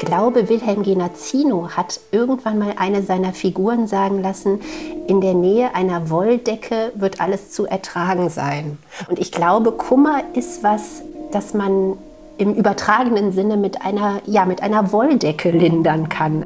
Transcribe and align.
glaube, 0.00 0.48
Wilhelm 0.48 0.82
Genazzino 0.82 1.70
hat 1.70 2.00
irgendwann 2.10 2.58
mal 2.58 2.74
eine 2.76 3.02
seiner 3.02 3.32
Figuren 3.32 3.86
sagen 3.86 4.20
lassen, 4.20 4.60
in 5.06 5.20
der 5.20 5.34
Nähe 5.34 5.74
einer 5.74 6.10
Wolldecke 6.10 6.92
wird 6.96 7.20
alles 7.20 7.52
zu 7.52 7.66
ertragen 7.66 8.28
sein. 8.28 8.78
Und 9.08 9.18
ich 9.18 9.30
glaube, 9.30 9.72
Kummer 9.72 10.22
ist 10.34 10.64
was, 10.64 11.02
das 11.30 11.54
man 11.54 11.96
im 12.38 12.54
übertragenen 12.54 13.32
Sinne 13.32 13.56
mit 13.56 13.82
einer, 13.82 14.20
ja, 14.26 14.46
mit 14.46 14.62
einer 14.62 14.92
Wolldecke 14.92 15.50
lindern 15.50 16.08
kann. 16.08 16.44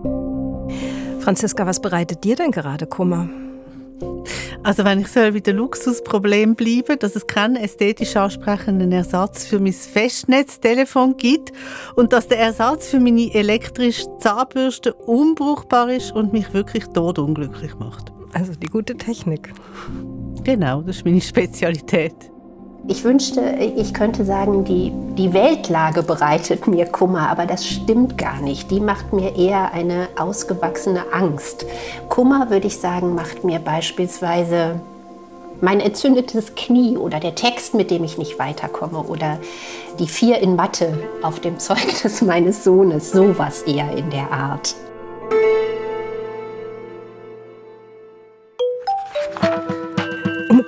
Franziska, 1.20 1.66
was 1.66 1.80
bereitet 1.80 2.24
dir 2.24 2.36
denn 2.36 2.50
gerade 2.50 2.86
Kummer? 2.86 3.28
Also 4.64 4.82
wenn 4.82 5.00
ich 5.02 5.08
soll 5.08 5.32
bei 5.32 5.40
dem 5.40 5.58
Luxusproblem 5.58 6.54
bleiben, 6.54 6.98
dass 6.98 7.14
es 7.14 7.26
keinen 7.26 7.56
ästhetisch 7.56 8.16
ansprechenden 8.16 8.92
Ersatz 8.92 9.44
für 9.44 9.60
mein 9.60 9.74
Festnetztelefon 9.74 11.18
gibt 11.18 11.52
und 11.96 12.14
dass 12.14 12.28
der 12.28 12.38
Ersatz 12.38 12.88
für 12.88 12.98
meine 12.98 13.32
elektrische 13.34 14.06
Zahnbürste 14.20 14.94
unbrauchbar 14.94 15.90
ist 15.90 16.12
und 16.12 16.32
mich 16.32 16.54
wirklich 16.54 16.86
todunglücklich 16.86 17.74
macht. 17.78 18.10
Also 18.32 18.54
die 18.54 18.68
gute 18.68 18.96
Technik. 18.96 19.52
Genau, 20.44 20.80
das 20.80 20.96
ist 20.96 21.04
meine 21.04 21.20
Spezialität. 21.20 22.33
Ich 22.86 23.02
wünschte, 23.02 23.40
ich 23.76 23.94
könnte 23.94 24.26
sagen, 24.26 24.64
die, 24.64 24.92
die 25.16 25.32
Weltlage 25.32 26.02
bereitet 26.02 26.66
mir 26.66 26.84
Kummer, 26.84 27.30
aber 27.30 27.46
das 27.46 27.66
stimmt 27.66 28.18
gar 28.18 28.42
nicht. 28.42 28.70
Die 28.70 28.80
macht 28.80 29.14
mir 29.14 29.36
eher 29.36 29.72
eine 29.72 30.08
ausgewachsene 30.18 31.04
Angst. 31.10 31.64
Kummer, 32.10 32.50
würde 32.50 32.66
ich 32.66 32.78
sagen, 32.78 33.14
macht 33.14 33.42
mir 33.42 33.58
beispielsweise 33.58 34.80
mein 35.62 35.80
entzündetes 35.80 36.56
Knie 36.56 36.98
oder 36.98 37.20
der 37.20 37.34
Text, 37.34 37.72
mit 37.72 37.90
dem 37.90 38.04
ich 38.04 38.18
nicht 38.18 38.38
weiterkomme 38.38 38.98
oder 38.98 39.38
die 39.98 40.08
vier 40.08 40.40
in 40.40 40.54
Mathe 40.54 40.98
auf 41.22 41.40
dem 41.40 41.58
Zeugnis 41.58 42.20
meines 42.20 42.64
Sohnes, 42.64 43.12
sowas 43.12 43.62
eher 43.62 43.96
in 43.96 44.10
der 44.10 44.30
Art. 44.30 44.74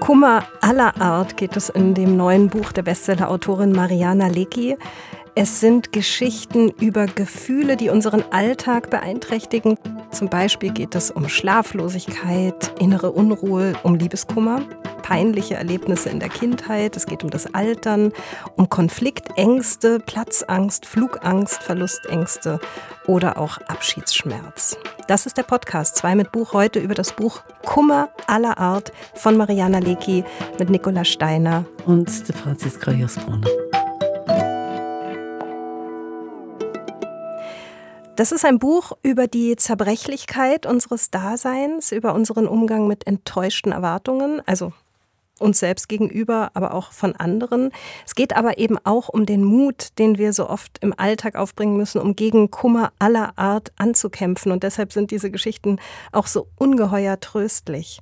Kummer 0.07 0.45
aller 0.61 1.01
Art 1.01 1.37
geht 1.37 1.57
es 1.57 1.69
in 1.69 1.93
dem 1.93 2.17
neuen 2.17 2.49
Buch 2.49 2.71
der 2.71 2.83
Bestsellerautorin 2.83 3.73
Mariana 3.73 4.29
Lecki. 4.29 4.77
Es 5.39 5.61
sind 5.61 5.93
Geschichten 5.93 6.71
über 6.71 7.05
Gefühle, 7.05 7.77
die 7.77 7.91
unseren 7.91 8.25
Alltag 8.31 8.89
beeinträchtigen. 8.89 9.77
Zum 10.11 10.31
Beispiel 10.31 10.73
geht 10.73 10.95
es 10.95 11.11
um 11.11 11.29
Schlaflosigkeit, 11.29 12.73
innere 12.81 13.13
Unruhe, 13.13 13.75
um 13.83 13.97
Liebeskummer, 13.97 14.63
peinliche 15.03 15.57
Erlebnisse 15.57 16.09
in 16.09 16.21
der 16.21 16.31
Kindheit. 16.31 16.97
Es 16.97 17.05
geht 17.05 17.23
um 17.23 17.29
das 17.29 17.53
Altern, 17.53 18.15
um 18.57 18.71
Konfliktängste, 18.71 20.01
Platzangst, 20.01 20.87
Flugangst, 20.87 21.63
Verlustängste 21.63 22.59
oder 23.07 23.37
auch 23.37 23.59
Abschiedsschmerz. 23.69 24.79
Das 25.07 25.27
ist 25.27 25.37
der 25.37 25.43
Podcast 25.43 25.97
2 25.97 26.15
mit 26.15 26.33
Buch 26.33 26.55
heute 26.55 26.79
über 26.79 26.95
das 26.95 27.13
Buch 27.13 27.43
Kummer 27.63 28.09
aller 28.27 28.57
Art 28.57 28.91
von 29.13 29.37
Mariana 29.37 29.81
Lecki 29.81 30.25
mit 30.59 30.71
Nicola 30.71 31.05
Steiner 31.05 31.67
und 31.85 32.09
Franziska 32.11 32.93
Josbrunner. 32.93 33.66
Das 38.17 38.33
ist 38.33 38.47
ein 38.47 38.59
Buch 38.59 38.93
über 39.03 39.27
die 39.27 39.57
Zerbrechlichkeit 39.57 40.65
unseres 40.65 41.11
Daseins, 41.11 41.93
über 41.93 42.15
unseren 42.15 42.47
Umgang 42.47 42.89
mit 42.89 43.07
enttäuschten 43.07 43.73
Erwartungen, 43.73 44.41
also 44.47 44.73
uns 45.39 45.59
selbst 45.59 45.87
gegenüber, 45.87 46.51
aber 46.55 46.73
auch 46.73 46.93
von 46.93 47.15
anderen. 47.15 47.73
Es 48.07 48.15
geht 48.15 48.35
aber 48.35 48.57
eben 48.57 48.79
auch 48.85 49.11
um 49.11 49.27
den 49.27 49.45
Mut, 49.45 49.99
den 49.99 50.17
wir 50.17 50.33
so 50.33 50.49
oft 50.49 50.79
im 50.79 50.95
Alltag 50.99 51.37
aufbringen 51.37 51.77
müssen, 51.77 52.01
um 52.01 52.17
gegen 52.17 52.51
Kummer 52.51 52.91
aller 52.99 53.35
Art 53.37 53.73
anzukämpfen. 53.77 54.51
Und 54.51 54.63
deshalb 54.63 54.95
sind 54.95 55.11
diese 55.11 55.31
Geschichten 55.31 55.79
auch 56.11 56.27
so 56.27 56.47
ungeheuer 56.57 57.21
tröstlich. 57.21 58.01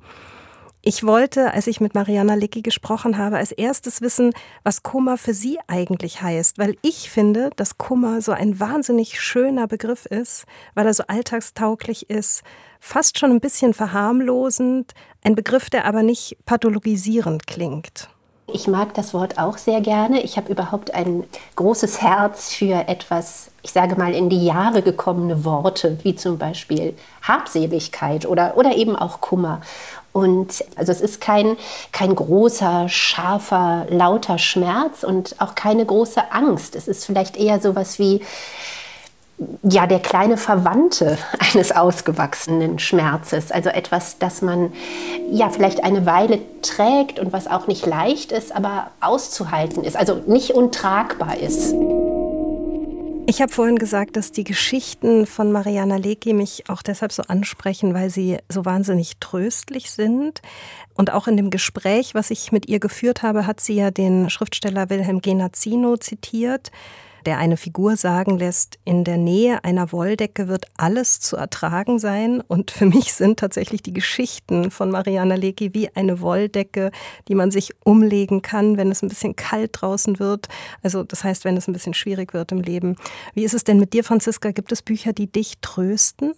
Ich 0.87 1.03
wollte, 1.03 1.55
als 1.55 1.67
ich 1.67 1.81
mit 1.81 1.95
Mariana 1.95 2.35
Licki 2.35 2.61
gesprochen 2.61 3.17
habe, 3.17 3.39
als 3.39 3.53
erstes 3.53 4.03
wissen, 4.03 4.35
was 4.65 4.83
Kummer 4.83 5.17
für 5.17 5.33
sie 5.33 5.59
eigentlich 5.67 6.21
heißt, 6.21 6.59
weil 6.59 6.77
ich 6.83 7.09
finde, 7.09 7.49
dass 7.57 7.79
Kummer 7.79 8.21
so 8.21 8.33
ein 8.33 8.61
wahnsinnig 8.61 9.19
schöner 9.19 9.67
Begriff 9.67 10.05
ist, 10.05 10.45
weil 10.75 10.87
er 10.87 10.93
so 10.93 11.05
alltagstauglich 11.07 12.11
ist, 12.11 12.43
fast 12.81 13.19
schon 13.19 13.31
ein 13.31 13.41
bisschen 13.41 13.73
verharmlosend, 13.73 14.93
ein 15.25 15.35
Begriff, 15.35 15.71
der 15.71 15.87
aber 15.87 16.03
nicht 16.03 16.37
pathologisierend 16.45 17.47
klingt. 17.47 18.11
Ich 18.53 18.69
mag 18.69 18.93
das 18.93 19.15
Wort 19.15 19.39
auch 19.39 19.57
sehr 19.57 19.81
gerne. 19.81 20.21
Ich 20.21 20.37
habe 20.37 20.53
überhaupt 20.53 20.93
ein 20.93 21.25
großes 21.57 22.03
Herz 22.03 22.53
für 22.53 22.87
etwas, 22.89 23.51
ich 23.63 23.73
sage 23.73 23.97
mal, 23.97 24.15
in 24.15 24.29
die 24.29 24.45
Jahre 24.45 24.83
gekommene 24.83 25.47
Worte, 25.47 25.99
wie 26.03 26.15
zum 26.15 26.37
Beispiel 26.37 26.95
Habseligkeit 27.23 28.27
oder, 28.27 28.59
oder 28.59 28.77
eben 28.77 28.97
auch 28.97 29.23
Kummer. 29.23 29.63
Und 30.15 30.65
also 30.77 30.93
es 30.93 31.01
ist 31.01 31.21
kein, 31.21 31.57
kein 31.91 32.15
großer, 32.15 32.89
scharfer, 32.89 33.87
lauter 33.91 34.39
Schmerz 34.39 35.03
und 35.03 35.35
auch 35.41 35.57
keine 35.57 35.85
große 35.85 36.31
Angst. 36.31 36.77
Es 36.77 36.87
ist 36.87 37.05
vielleicht 37.05 37.37
eher 37.37 37.61
so 37.61 37.75
was 37.75 37.99
wie 37.99 38.23
ja, 39.65 39.89
der 39.89 39.99
kleine 39.99 40.37
Verwandte 40.37 41.19
eines 41.53 41.73
ausgewachsenen 41.73 42.79
Schmerzes. 42.79 43.51
Also 43.51 43.71
etwas, 43.71 44.19
das 44.19 44.41
man 44.41 44.73
ja 45.33 45.51
vielleicht 45.51 45.83
eine 45.83 46.07
Weile 46.07 46.39
trägt 46.63 47.19
und 47.19 47.33
was 47.33 47.49
auch 47.49 47.67
nicht 47.67 47.85
leicht 47.85 48.31
ist, 48.31 48.55
aber 48.55 48.93
auszuhalten 49.01 49.83
ist. 49.83 49.97
Also 49.97 50.23
nicht 50.29 50.53
untragbar 50.53 51.39
ist. 51.39 51.75
Ich 53.27 53.41
habe 53.41 53.51
vorhin 53.51 53.77
gesagt, 53.77 54.17
dass 54.17 54.33
die 54.33 54.45
Geschichten 54.45 55.27
von 55.27 55.51
Mariana 55.51 55.97
Lecki 55.97 56.35
mich 56.35 56.69
auch 56.69 56.83
deshalb 56.83 57.11
so 57.11 57.23
ansprechen, 57.23 57.95
weil 57.95 58.11
sie 58.11 58.37
so 58.51 58.67
wahnsinnig 58.67 59.15
tröstlich 59.19 59.91
sind. 59.91 60.43
Und 60.93 61.11
auch 61.11 61.27
in 61.27 61.39
dem 61.39 61.49
Gespräch, 61.49 62.15
was 62.15 62.31
ich 62.31 62.53
mit 62.53 62.69
ihr 62.69 62.81
geführt 62.81 63.23
habe, 63.23 63.47
hat 63.47 63.61
sie 63.61 63.77
ja 63.77 63.91
den 63.91 64.29
Schriftsteller 64.29 64.91
Wilhelm 64.91 65.23
Genazzino 65.23 65.97
zitiert 65.97 66.71
der 67.27 67.39
eine 67.39 67.57
Figur 67.57 67.97
sagen 67.97 68.39
lässt, 68.39 68.79
in 68.85 69.05
der 69.05 69.17
Nähe 69.17 69.65
einer 69.65 69.93
Wolldecke 69.93 70.49
wird 70.49 70.67
alles 70.77 71.21
zu 71.21 71.37
ertragen 71.37 71.99
sein. 71.99 72.41
Und 72.41 72.71
für 72.71 72.87
mich 72.87 73.15
sind 73.15 73.39
tatsächlich 73.39 73.83
die 73.83 73.93
Geschichten 73.93 74.71
von 74.71 74.91
Mariana 74.91 75.35
Lecki 75.35 75.75
wie 75.75 75.89
eine 75.95 76.21
Wolldecke, 76.21 76.91
die 77.29 77.35
man 77.35 77.51
sich 77.51 77.73
umlegen 77.85 78.43
kann, 78.43 78.77
wenn 78.77 78.91
es 78.91 79.03
ein 79.03 79.09
bisschen 79.09 79.37
kalt 79.37 79.71
draußen 79.73 80.19
wird. 80.19 80.49
Also 80.83 81.03
das 81.03 81.25
heißt, 81.25 81.45
wenn 81.45 81.57
es 81.57 81.69
ein 81.69 81.73
bisschen 81.73 81.95
schwierig 81.95 82.35
wird 82.35 82.53
im 82.53 82.61
Leben. 82.61 82.97
Wie 83.35 83.45
ist 83.45 83.55
es 83.55 83.65
denn 83.65 83.79
mit 83.79 83.93
dir, 83.93 84.05
Franziska? 84.05 84.51
Gibt 84.51 84.73
es 84.73 84.83
Bücher, 84.83 85.13
die 85.13 85.31
dich 85.31 85.59
trösten? 85.61 86.35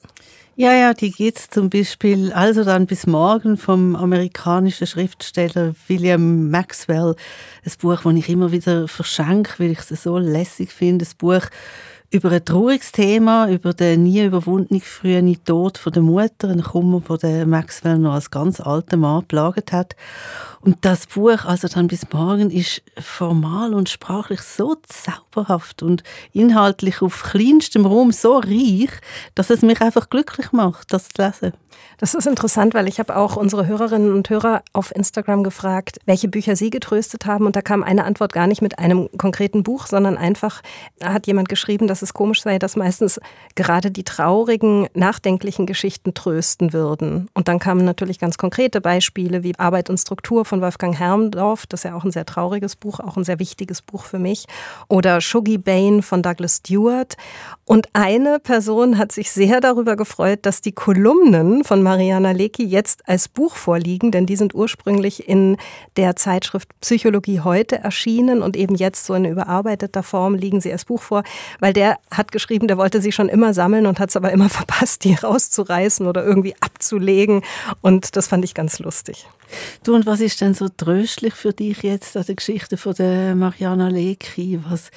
Ja, 0.58 0.72
ja, 0.72 0.94
die 0.94 1.10
geht 1.10 1.36
zum 1.36 1.68
Beispiel 1.68 2.32
also 2.32 2.64
dann 2.64 2.86
bis 2.86 3.06
morgen 3.06 3.58
vom 3.58 3.94
amerikanischen 3.94 4.86
Schriftsteller 4.86 5.74
William 5.86 6.48
Maxwell. 6.48 7.14
Ein 7.62 7.72
Buch, 7.78 8.00
das 8.02 8.14
ich 8.14 8.28
immer 8.30 8.52
wieder 8.52 8.88
verschenke, 8.88 9.52
weil 9.58 9.72
ich 9.72 9.80
es 9.90 10.02
so 10.02 10.16
lässig 10.16 10.72
finde. 10.72 11.04
Ein 11.04 11.12
Buch 11.18 11.42
über 12.10 12.30
ein 12.32 12.42
trauriges 12.42 12.90
Thema, 12.92 13.50
über 13.50 13.74
den 13.74 14.04
nie 14.04 14.22
überwundenen 14.22 14.80
frühen 14.80 15.44
Tod 15.44 15.76
von 15.76 15.92
der 15.92 16.02
Mutter, 16.02 16.48
ein 16.48 16.62
Kummer, 16.62 17.02
der 17.18 17.44
Maxwell 17.44 17.98
noch 17.98 18.14
als 18.14 18.30
ganz 18.30 18.58
alter 18.58 18.96
Mann 18.96 19.26
plagt 19.26 19.72
hat. 19.72 19.94
Und 20.60 20.78
das 20.82 21.06
Buch, 21.06 21.44
also 21.44 21.68
dann 21.68 21.88
bis 21.88 22.10
morgen, 22.12 22.50
ist 22.50 22.82
formal 22.98 23.74
und 23.74 23.88
sprachlich 23.88 24.40
so 24.40 24.76
zauberhaft 24.86 25.82
und 25.82 26.02
inhaltlich 26.32 27.02
auf 27.02 27.22
kleinstem 27.22 27.86
Raum 27.86 28.12
so 28.12 28.38
reich, 28.38 28.90
dass 29.34 29.50
es 29.50 29.62
mich 29.62 29.80
einfach 29.80 30.10
glücklich 30.10 30.52
macht, 30.52 30.92
das 30.92 31.08
zu 31.08 31.22
lesen. 31.22 31.52
Das 31.98 32.14
ist 32.14 32.26
interessant, 32.26 32.74
weil 32.74 32.88
ich 32.88 32.98
habe 32.98 33.16
auch 33.16 33.36
unsere 33.36 33.66
Hörerinnen 33.66 34.12
und 34.12 34.28
Hörer 34.28 34.62
auf 34.72 34.94
Instagram 34.94 35.42
gefragt, 35.42 35.98
welche 36.04 36.28
Bücher 36.28 36.54
sie 36.54 36.68
getröstet 36.68 37.24
haben. 37.24 37.46
Und 37.46 37.56
da 37.56 37.62
kam 37.62 37.82
eine 37.82 38.04
Antwort 38.04 38.32
gar 38.32 38.46
nicht 38.46 38.60
mit 38.60 38.78
einem 38.78 39.08
konkreten 39.16 39.62
Buch, 39.62 39.86
sondern 39.86 40.18
einfach 40.18 40.62
hat 41.02 41.26
jemand 41.26 41.48
geschrieben, 41.48 41.86
dass 41.86 42.02
es 42.02 42.12
komisch 42.12 42.42
sei, 42.42 42.58
dass 42.58 42.76
meistens 42.76 43.18
gerade 43.54 43.90
die 43.90 44.04
traurigen, 44.04 44.88
nachdenklichen 44.94 45.64
Geschichten 45.64 46.12
trösten 46.12 46.72
würden. 46.74 47.30
Und 47.32 47.48
dann 47.48 47.58
kamen 47.58 47.84
natürlich 47.84 48.18
ganz 48.18 48.36
konkrete 48.36 48.80
Beispiele 48.80 49.42
wie 49.42 49.58
Arbeit 49.58 49.88
und 49.88 49.98
Struktur 49.98 50.44
von 50.44 50.55
Wolfgang 50.60 50.98
Hermdorf. 50.98 51.66
Das 51.66 51.80
ist 51.80 51.84
ja 51.84 51.96
auch 51.96 52.04
ein 52.04 52.10
sehr 52.10 52.26
trauriges 52.26 52.76
Buch, 52.76 53.00
auch 53.00 53.16
ein 53.16 53.24
sehr 53.24 53.38
wichtiges 53.38 53.82
Buch 53.82 54.04
für 54.04 54.18
mich. 54.18 54.46
Oder 54.88 55.20
Shuggy 55.20 55.58
Bane 55.58 56.02
von 56.02 56.22
Douglas 56.22 56.56
Stewart. 56.56 57.16
Und 57.64 57.88
eine 57.92 58.38
Person 58.38 58.98
hat 58.98 59.12
sich 59.12 59.30
sehr 59.32 59.60
darüber 59.60 59.96
gefreut, 59.96 60.40
dass 60.42 60.60
die 60.60 60.72
Kolumnen 60.72 61.64
von 61.64 61.82
Mariana 61.82 62.30
Lecki 62.30 62.64
jetzt 62.64 63.08
als 63.08 63.28
Buch 63.28 63.56
vorliegen, 63.56 64.12
denn 64.12 64.26
die 64.26 64.36
sind 64.36 64.54
ursprünglich 64.54 65.28
in 65.28 65.56
der 65.96 66.16
Zeitschrift 66.16 66.68
Psychologie 66.80 67.40
heute 67.40 67.78
erschienen 67.78 68.42
und 68.42 68.56
eben 68.56 68.76
jetzt 68.76 69.06
so 69.06 69.14
in 69.14 69.24
überarbeiteter 69.24 70.02
Form 70.02 70.34
liegen 70.34 70.60
sie 70.60 70.72
als 70.72 70.84
Buch 70.84 71.02
vor, 71.02 71.24
weil 71.58 71.72
der 71.72 71.98
hat 72.10 72.32
geschrieben, 72.32 72.68
der 72.68 72.78
wollte 72.78 73.00
sie 73.00 73.12
schon 73.12 73.28
immer 73.28 73.54
sammeln 73.54 73.86
und 73.86 73.98
hat 73.98 74.10
es 74.10 74.16
aber 74.16 74.30
immer 74.30 74.48
verpasst, 74.48 75.04
die 75.04 75.14
rauszureißen 75.14 76.06
oder 76.06 76.24
irgendwie 76.24 76.54
abzulegen 76.60 77.42
und 77.80 78.16
das 78.16 78.28
fand 78.28 78.44
ich 78.44 78.54
ganz 78.54 78.78
lustig. 78.78 79.26
Du, 79.84 79.94
und 79.94 80.06
was 80.06 80.20
ist 80.36 80.42
denn 80.42 80.52
so 80.52 80.68
tröstlich 80.68 81.32
für 81.32 81.54
dich 81.54 81.82
jetzt 81.82 82.14
an 82.14 82.24
der 82.26 82.34
Geschichte 82.34 82.76
von 82.76 82.92
der 82.92 83.34
Mariana 83.34 83.88
Lecki? 83.88 84.60
Was 84.68 84.90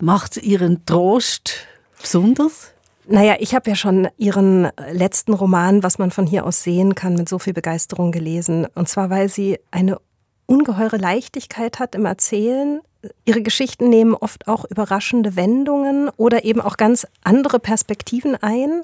macht 0.00 0.36
ihren 0.36 0.86
Trost 0.86 1.66
besonders? 2.00 2.70
Naja, 3.08 3.34
ich 3.40 3.56
habe 3.56 3.68
ja 3.68 3.74
schon 3.74 4.06
Ihren 4.18 4.68
letzten 4.92 5.32
Roman, 5.32 5.82
was 5.82 5.98
man 5.98 6.12
von 6.12 6.28
hier 6.28 6.46
aus 6.46 6.62
sehen 6.62 6.94
kann, 6.94 7.16
mit 7.16 7.28
so 7.28 7.40
viel 7.40 7.54
Begeisterung 7.54 8.12
gelesen. 8.12 8.68
Und 8.76 8.88
zwar, 8.88 9.10
weil 9.10 9.28
sie 9.28 9.58
eine 9.72 9.98
ungeheure 10.46 10.98
Leichtigkeit 10.98 11.80
hat 11.80 11.96
im 11.96 12.04
Erzählen. 12.04 12.80
Ihre 13.24 13.42
Geschichten 13.42 13.88
nehmen 13.88 14.14
oft 14.14 14.46
auch 14.46 14.64
überraschende 14.64 15.34
Wendungen 15.34 16.08
oder 16.16 16.44
eben 16.44 16.60
auch 16.60 16.76
ganz 16.76 17.04
andere 17.24 17.58
Perspektiven 17.58 18.36
ein. 18.36 18.82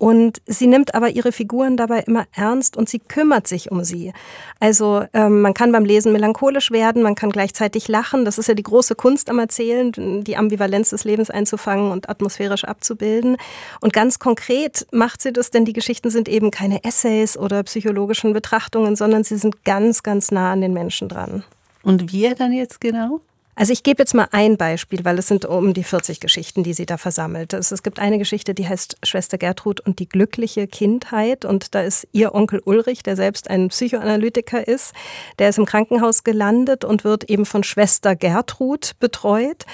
Und 0.00 0.40
sie 0.46 0.66
nimmt 0.66 0.94
aber 0.94 1.10
ihre 1.10 1.30
Figuren 1.30 1.76
dabei 1.76 2.00
immer 2.06 2.24
ernst 2.32 2.74
und 2.74 2.88
sie 2.88 3.00
kümmert 3.00 3.46
sich 3.46 3.70
um 3.70 3.84
sie. 3.84 4.14
Also 4.58 5.04
ähm, 5.12 5.42
man 5.42 5.52
kann 5.52 5.72
beim 5.72 5.84
Lesen 5.84 6.10
melancholisch 6.12 6.70
werden, 6.70 7.02
man 7.02 7.14
kann 7.14 7.28
gleichzeitig 7.28 7.86
lachen. 7.86 8.24
Das 8.24 8.38
ist 8.38 8.48
ja 8.48 8.54
die 8.54 8.62
große 8.62 8.94
Kunst 8.94 9.28
am 9.28 9.38
Erzählen, 9.38 10.24
die 10.24 10.36
Ambivalenz 10.38 10.88
des 10.88 11.04
Lebens 11.04 11.28
einzufangen 11.28 11.92
und 11.92 12.08
atmosphärisch 12.08 12.64
abzubilden. 12.64 13.36
Und 13.82 13.92
ganz 13.92 14.18
konkret 14.18 14.86
macht 14.90 15.20
sie 15.20 15.34
das, 15.34 15.50
denn 15.50 15.66
die 15.66 15.74
Geschichten 15.74 16.08
sind 16.08 16.30
eben 16.30 16.50
keine 16.50 16.82
Essays 16.82 17.36
oder 17.36 17.62
psychologischen 17.64 18.32
Betrachtungen, 18.32 18.96
sondern 18.96 19.22
sie 19.22 19.36
sind 19.36 19.66
ganz, 19.66 20.02
ganz 20.02 20.30
nah 20.30 20.52
an 20.52 20.62
den 20.62 20.72
Menschen 20.72 21.10
dran. 21.10 21.44
Und 21.82 22.10
wie 22.10 22.34
dann 22.34 22.54
jetzt 22.54 22.80
genau? 22.80 23.20
Also 23.56 23.72
ich 23.72 23.82
gebe 23.82 24.00
jetzt 24.00 24.14
mal 24.14 24.28
ein 24.30 24.56
Beispiel, 24.56 25.04
weil 25.04 25.18
es 25.18 25.28
sind 25.28 25.44
um 25.44 25.74
die 25.74 25.84
40 25.84 26.20
Geschichten, 26.20 26.62
die 26.62 26.72
sie 26.72 26.86
da 26.86 26.96
versammelt. 26.96 27.52
Es, 27.52 27.82
gibt 27.82 27.98
eine 27.98 28.18
Geschichte, 28.18 28.54
die 28.54 28.66
heißt 28.66 28.98
Schwester 29.02 29.38
Gertrud 29.38 29.80
und 29.80 29.98
die 29.98 30.08
glückliche 30.08 30.66
Kindheit. 30.66 31.44
Und 31.44 31.74
da 31.74 31.82
ist 31.82 32.08
ihr 32.12 32.34
Onkel 32.34 32.62
Ulrich, 32.64 33.02
der 33.02 33.16
selbst 33.16 33.50
ein 33.50 33.68
Psychoanalytiker 33.68 34.66
ist, 34.66 34.94
der 35.38 35.50
ist 35.50 35.58
im 35.58 35.66
Krankenhaus 35.66 36.24
gelandet 36.24 36.84
und 36.84 37.04
wird 37.04 37.24
eben 37.24 37.44
von 37.44 37.62
Schwester 37.62 38.16
Gertrud 38.16 38.92
betreut. 39.00 39.66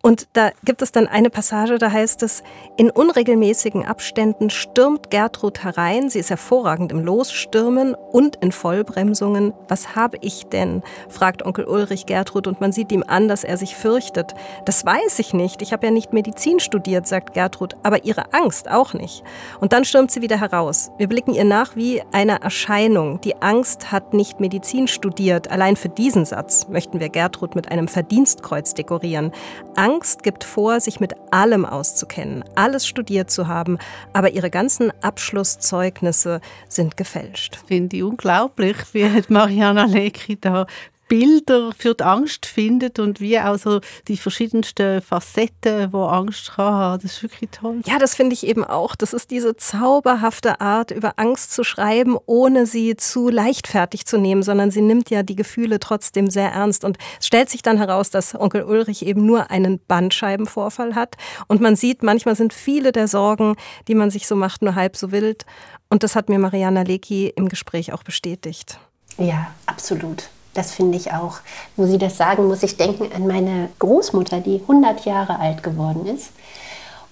Und 0.00 0.28
da 0.34 0.50
gibt 0.64 0.80
es 0.82 0.92
dann 0.92 1.06
eine 1.06 1.30
Passage, 1.30 1.78
da 1.78 1.90
heißt 1.90 2.22
es, 2.22 2.42
in 2.76 2.90
unregelmäßigen 2.90 3.84
Abständen 3.84 4.48
stürmt 4.50 5.10
Gertrud 5.10 5.64
herein. 5.64 6.08
Sie 6.08 6.18
ist 6.18 6.30
hervorragend 6.30 6.92
im 6.92 7.04
Losstürmen 7.04 7.94
und 7.94 8.36
in 8.36 8.52
Vollbremsungen. 8.52 9.52
Was 9.68 9.96
habe 9.96 10.18
ich 10.20 10.44
denn? 10.46 10.82
fragt 11.08 11.44
Onkel 11.44 11.64
Ulrich 11.64 12.06
Gertrud 12.06 12.46
und 12.46 12.60
man 12.60 12.72
sieht 12.72 12.92
ihm 12.92 13.04
an, 13.06 13.28
dass 13.34 13.42
er 13.42 13.56
sich 13.56 13.74
fürchtet. 13.74 14.32
Das 14.64 14.86
weiß 14.86 15.18
ich 15.18 15.34
nicht. 15.34 15.60
Ich 15.60 15.72
habe 15.72 15.86
ja 15.86 15.90
nicht 15.90 16.12
Medizin 16.12 16.60
studiert, 16.60 17.08
sagt 17.08 17.34
Gertrud, 17.34 17.74
aber 17.82 18.04
ihre 18.04 18.32
Angst 18.32 18.70
auch 18.70 18.94
nicht. 18.94 19.24
Und 19.58 19.72
dann 19.72 19.84
stürmt 19.84 20.12
sie 20.12 20.22
wieder 20.22 20.38
heraus. 20.38 20.92
Wir 20.98 21.08
blicken 21.08 21.34
ihr 21.34 21.42
nach 21.42 21.74
wie 21.74 22.00
einer 22.12 22.42
Erscheinung. 22.42 23.20
Die 23.22 23.42
Angst 23.42 23.90
hat 23.90 24.14
nicht 24.14 24.38
Medizin 24.38 24.86
studiert. 24.86 25.50
Allein 25.50 25.74
für 25.74 25.88
diesen 25.88 26.24
Satz 26.24 26.68
möchten 26.68 27.00
wir 27.00 27.08
Gertrud 27.08 27.56
mit 27.56 27.72
einem 27.72 27.88
Verdienstkreuz 27.88 28.74
dekorieren. 28.74 29.32
Angst 29.74 30.22
gibt 30.22 30.44
vor, 30.44 30.78
sich 30.78 31.00
mit 31.00 31.14
allem 31.32 31.64
auszukennen, 31.64 32.44
alles 32.54 32.86
studiert 32.86 33.32
zu 33.32 33.48
haben, 33.48 33.78
aber 34.12 34.30
ihre 34.30 34.50
ganzen 34.50 34.92
Abschlusszeugnisse 35.02 36.40
sind 36.68 36.96
gefälscht. 36.96 37.58
Finde 37.66 37.96
ich 37.96 38.04
unglaublich, 38.04 38.76
wie 38.92 39.10
Mariana 39.26 39.86
Lecki 39.86 40.38
da 40.40 40.66
Bilder 41.08 41.72
für 41.76 41.94
die 41.94 42.04
Angst 42.04 42.46
findet 42.46 42.98
und 42.98 43.20
wie 43.20 43.38
auch 43.38 43.58
so 43.58 43.80
die 44.08 44.16
verschiedensten 44.16 45.02
Facetten, 45.02 45.92
wo 45.92 46.04
Angst 46.04 46.52
kann 46.56 46.74
haben. 46.74 47.02
Das 47.02 47.12
ist 47.12 47.22
wirklich 47.22 47.50
toll. 47.50 47.80
Ja, 47.86 47.98
das 47.98 48.14
finde 48.14 48.34
ich 48.34 48.46
eben 48.46 48.64
auch. 48.64 48.94
Das 48.94 49.12
ist 49.12 49.30
diese 49.30 49.56
zauberhafte 49.56 50.60
Art, 50.60 50.90
über 50.90 51.14
Angst 51.16 51.52
zu 51.52 51.64
schreiben, 51.64 52.16
ohne 52.26 52.66
sie 52.66 52.96
zu 52.96 53.28
leichtfertig 53.28 54.06
zu 54.06 54.18
nehmen, 54.18 54.42
sondern 54.42 54.70
sie 54.70 54.82
nimmt 54.82 55.10
ja 55.10 55.22
die 55.22 55.36
Gefühle 55.36 55.78
trotzdem 55.80 56.30
sehr 56.30 56.52
ernst. 56.52 56.84
Und 56.84 56.98
es 57.20 57.26
stellt 57.26 57.50
sich 57.50 57.62
dann 57.62 57.78
heraus, 57.78 58.10
dass 58.10 58.34
Onkel 58.34 58.62
Ulrich 58.62 59.04
eben 59.04 59.26
nur 59.26 59.50
einen 59.50 59.80
Bandscheibenvorfall 59.86 60.94
hat. 60.94 61.16
Und 61.48 61.60
man 61.60 61.76
sieht, 61.76 62.02
manchmal 62.02 62.36
sind 62.36 62.52
viele 62.52 62.92
der 62.92 63.08
Sorgen, 63.08 63.56
die 63.88 63.94
man 63.94 64.10
sich 64.10 64.26
so 64.26 64.36
macht, 64.36 64.62
nur 64.62 64.74
halb 64.74 64.96
so 64.96 65.12
wild. 65.12 65.44
Und 65.88 66.02
das 66.02 66.16
hat 66.16 66.28
mir 66.28 66.38
Mariana 66.38 66.82
Lecki 66.82 67.28
im 67.28 67.48
Gespräch 67.48 67.92
auch 67.92 68.02
bestätigt. 68.02 68.78
Ja, 69.18 69.54
absolut. 69.66 70.28
Das 70.54 70.72
finde 70.72 70.96
ich 70.96 71.12
auch. 71.12 71.38
Wo 71.76 71.86
Sie 71.86 71.98
das 71.98 72.16
sagen, 72.16 72.46
muss 72.46 72.62
ich 72.62 72.76
denken 72.76 73.10
an 73.14 73.26
meine 73.26 73.68
Großmutter, 73.80 74.40
die 74.40 74.60
100 74.60 75.04
Jahre 75.04 75.38
alt 75.40 75.62
geworden 75.62 76.06
ist. 76.06 76.30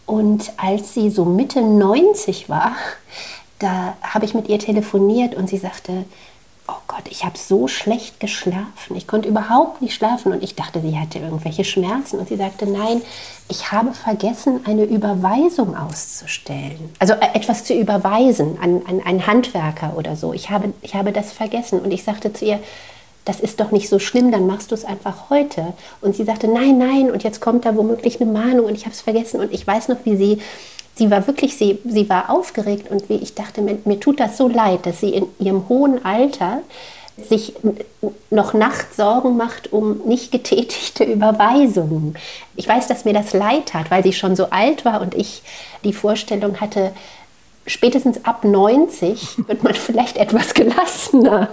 Und 0.07 0.53
als 0.57 0.95
sie 0.95 1.11
so 1.11 1.25
Mitte 1.25 1.61
90 1.61 2.49
war, 2.49 2.73
da 3.59 3.95
habe 4.03 4.25
ich 4.25 4.35
mit 4.35 4.49
ihr 4.49 4.59
telefoniert 4.59 5.35
und 5.35 5.49
sie 5.49 5.59
sagte, 5.59 6.05
oh 6.69 6.81
Gott, 6.87 7.05
ich 7.11 7.25
habe 7.25 7.39
so 7.39 7.69
schlecht 7.69 8.21
geschlafen. 8.21 8.97
Ich 8.97 9.07
konnte 9.07 9.29
überhaupt 9.29 9.83
nicht 9.83 9.95
schlafen 9.95 10.33
und 10.33 10.43
ich 10.43 10.55
dachte, 10.55 10.81
sie 10.81 10.99
hatte 10.99 11.19
irgendwelche 11.19 11.65
Schmerzen. 11.65 12.19
Und 12.19 12.29
sie 12.29 12.37
sagte, 12.37 12.67
nein, 12.67 13.03
ich 13.49 13.73
habe 13.73 13.93
vergessen, 13.93 14.61
eine 14.65 14.85
Überweisung 14.85 15.77
auszustellen. 15.77 16.91
Also 16.99 17.15
äh, 17.15 17.35
etwas 17.35 17.65
zu 17.65 17.75
überweisen 17.75 18.59
an, 18.61 18.83
an 18.87 19.01
einen 19.01 19.27
Handwerker 19.27 19.97
oder 19.97 20.17
so. 20.17 20.33
Ich 20.33 20.51
habe, 20.51 20.73
ich 20.83 20.95
habe 20.95 21.13
das 21.13 21.33
vergessen. 21.33 21.81
Und 21.81 21.91
ich 21.91 22.05
sagte 22.05 22.33
zu 22.33 22.45
ihr, 22.45 22.61
das 23.25 23.41
ist 23.41 23.61
doch 23.61 23.71
nicht 23.71 23.89
so 23.89 23.99
schlimm, 23.99 24.33
dann 24.33 24.47
machst 24.47 24.71
du 24.71 24.75
es 24.75 24.85
einfach 24.85 25.31
heute. 25.31 25.75
Und 26.01 26.17
sie 26.17 26.25
sagte, 26.25 26.49
nein, 26.49 26.79
nein, 26.79 27.11
und 27.11 27.23
jetzt 27.23 27.41
kommt 27.41 27.65
da 27.65 27.77
womöglich 27.77 28.21
eine 28.21 28.31
Mahnung 28.31 28.67
und 28.67 28.75
ich 28.75 28.85
habe 28.85 28.95
es 28.95 29.01
vergessen. 29.01 29.41
Und 29.41 29.53
ich 29.53 29.67
weiß 29.67 29.89
noch, 29.89 29.99
wie 30.05 30.17
sie, 30.17 30.39
sie 30.97 31.11
war 31.11 31.27
wirklich, 31.27 31.57
sie, 31.57 31.79
sie 31.85 32.09
war 32.09 32.31
aufgeregt 32.31 32.91
und 32.91 33.09
wie 33.09 33.17
ich 33.17 33.35
dachte, 33.35 33.63
mir, 33.63 33.79
mir 33.85 34.01
tut 34.01 34.19
das 34.19 34.37
so 34.37 34.49
leid, 34.49 34.87
dass 34.87 35.01
sie 35.01 35.11
in 35.11 35.27
ihrem 35.39 35.69
hohen 35.69 36.05
Alter 36.05 36.63
sich 37.17 37.55
noch 38.31 38.55
nachts 38.55 38.97
Sorgen 38.97 39.37
macht 39.37 39.73
um 39.73 39.99
nicht 40.07 40.33
getätigte 40.33 41.05
Überweisungen. 41.05 42.17
Ich 42.57 42.67
weiß, 42.67 42.89
dass 42.89 43.05
mir 43.05 43.13
das 43.13 43.35
leid 43.35 43.67
tat, 43.67 43.91
weil 43.91 44.03
sie 44.03 44.15
schon 44.15 44.35
so 44.35 44.47
alt 44.51 44.85
war 44.85 45.01
und 45.01 45.15
ich 45.15 45.43
die 45.85 45.93
Vorstellung 45.93 46.61
hatte, 46.61 46.93
spätestens 47.67 48.25
ab 48.25 48.45
90 48.45 49.47
wird 49.47 49.63
man 49.63 49.75
vielleicht 49.75 50.17
etwas 50.17 50.55
gelassener. 50.55 51.51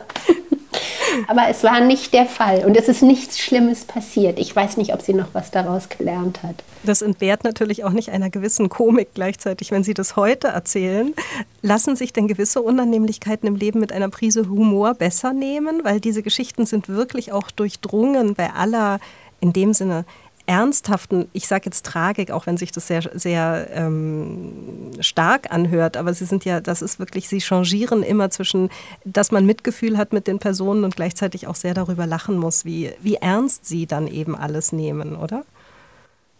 Aber 1.28 1.48
es 1.50 1.64
war 1.64 1.82
nicht 1.82 2.14
der 2.14 2.26
Fall 2.26 2.66
und 2.66 2.76
es 2.76 2.88
ist 2.88 3.02
nichts 3.02 3.40
Schlimmes 3.40 3.86
passiert. 3.86 4.40
Ich 4.40 4.56
weiß 4.56 4.78
nicht, 4.78 4.94
ob 4.94 5.02
sie 5.02 5.14
noch 5.14 5.30
was 5.34 5.52
daraus 5.52 5.90
gelernt 5.90 6.44
hat. 6.44 6.64
Das 6.84 7.02
entbehrt 7.02 7.44
natürlich 7.44 7.84
auch 7.84 7.92
nicht 7.92 8.10
einer 8.10 8.30
gewissen 8.30 8.70
Komik 8.70 9.10
gleichzeitig, 9.14 9.72
wenn 9.72 9.84
Sie 9.84 9.94
das 9.94 10.16
heute 10.16 10.48
erzählen. 10.48 11.14
Lassen 11.62 11.96
sich 11.96 12.14
denn 12.14 12.28
gewisse 12.28 12.62
Unannehmlichkeiten 12.62 13.48
im 13.48 13.56
Leben 13.56 13.80
mit 13.80 13.92
einer 13.92 14.10
Prise 14.10 14.50
Humor 14.50 14.94
besser 14.94 15.34
nehmen? 15.34 15.84
Weil 15.84 16.00
diese 16.00 16.24
Geschichten 16.24 16.66
sind 16.66 16.88
wirklich 16.88 17.32
auch 17.32 17.52
durchdrungen 17.52 18.36
bei 18.36 18.52
aller 18.52 19.00
in 19.42 19.54
dem 19.54 19.74
Sinne 19.74 20.06
ernsthaften, 20.50 21.30
ich 21.32 21.48
sage 21.48 21.66
jetzt 21.66 21.86
Tragik, 21.86 22.32
auch 22.32 22.48
wenn 22.48 22.58
sich 22.58 22.72
das 22.72 22.88
sehr, 22.88 23.04
sehr 23.14 23.68
ähm, 23.72 24.90
stark 25.00 25.52
anhört, 25.52 25.96
aber 25.96 26.12
sie 26.16 26.26
sind 26.26 26.44
ja, 26.44 26.60
das 26.60 26.82
ist 26.82 26.98
wirklich, 26.98 27.30
sie 27.30 27.40
changieren 27.40 28.02
immer 28.02 28.32
zwischen, 28.32 28.72
dass 29.06 29.32
man 29.32 29.46
Mitgefühl 29.46 29.96
hat 29.96 30.12
mit 30.12 30.26
den 30.26 30.40
Personen 30.40 30.86
und 30.86 30.96
gleichzeitig 30.96 31.46
auch 31.46 31.54
sehr 31.54 31.76
darüber 31.76 32.08
lachen 32.08 32.40
muss, 32.40 32.66
wie, 32.66 32.92
wie 33.00 33.14
ernst 33.16 33.68
sie 33.68 33.86
dann 33.86 34.08
eben 34.08 34.36
alles 34.36 34.72
nehmen, 34.72 35.16
oder? 35.16 35.44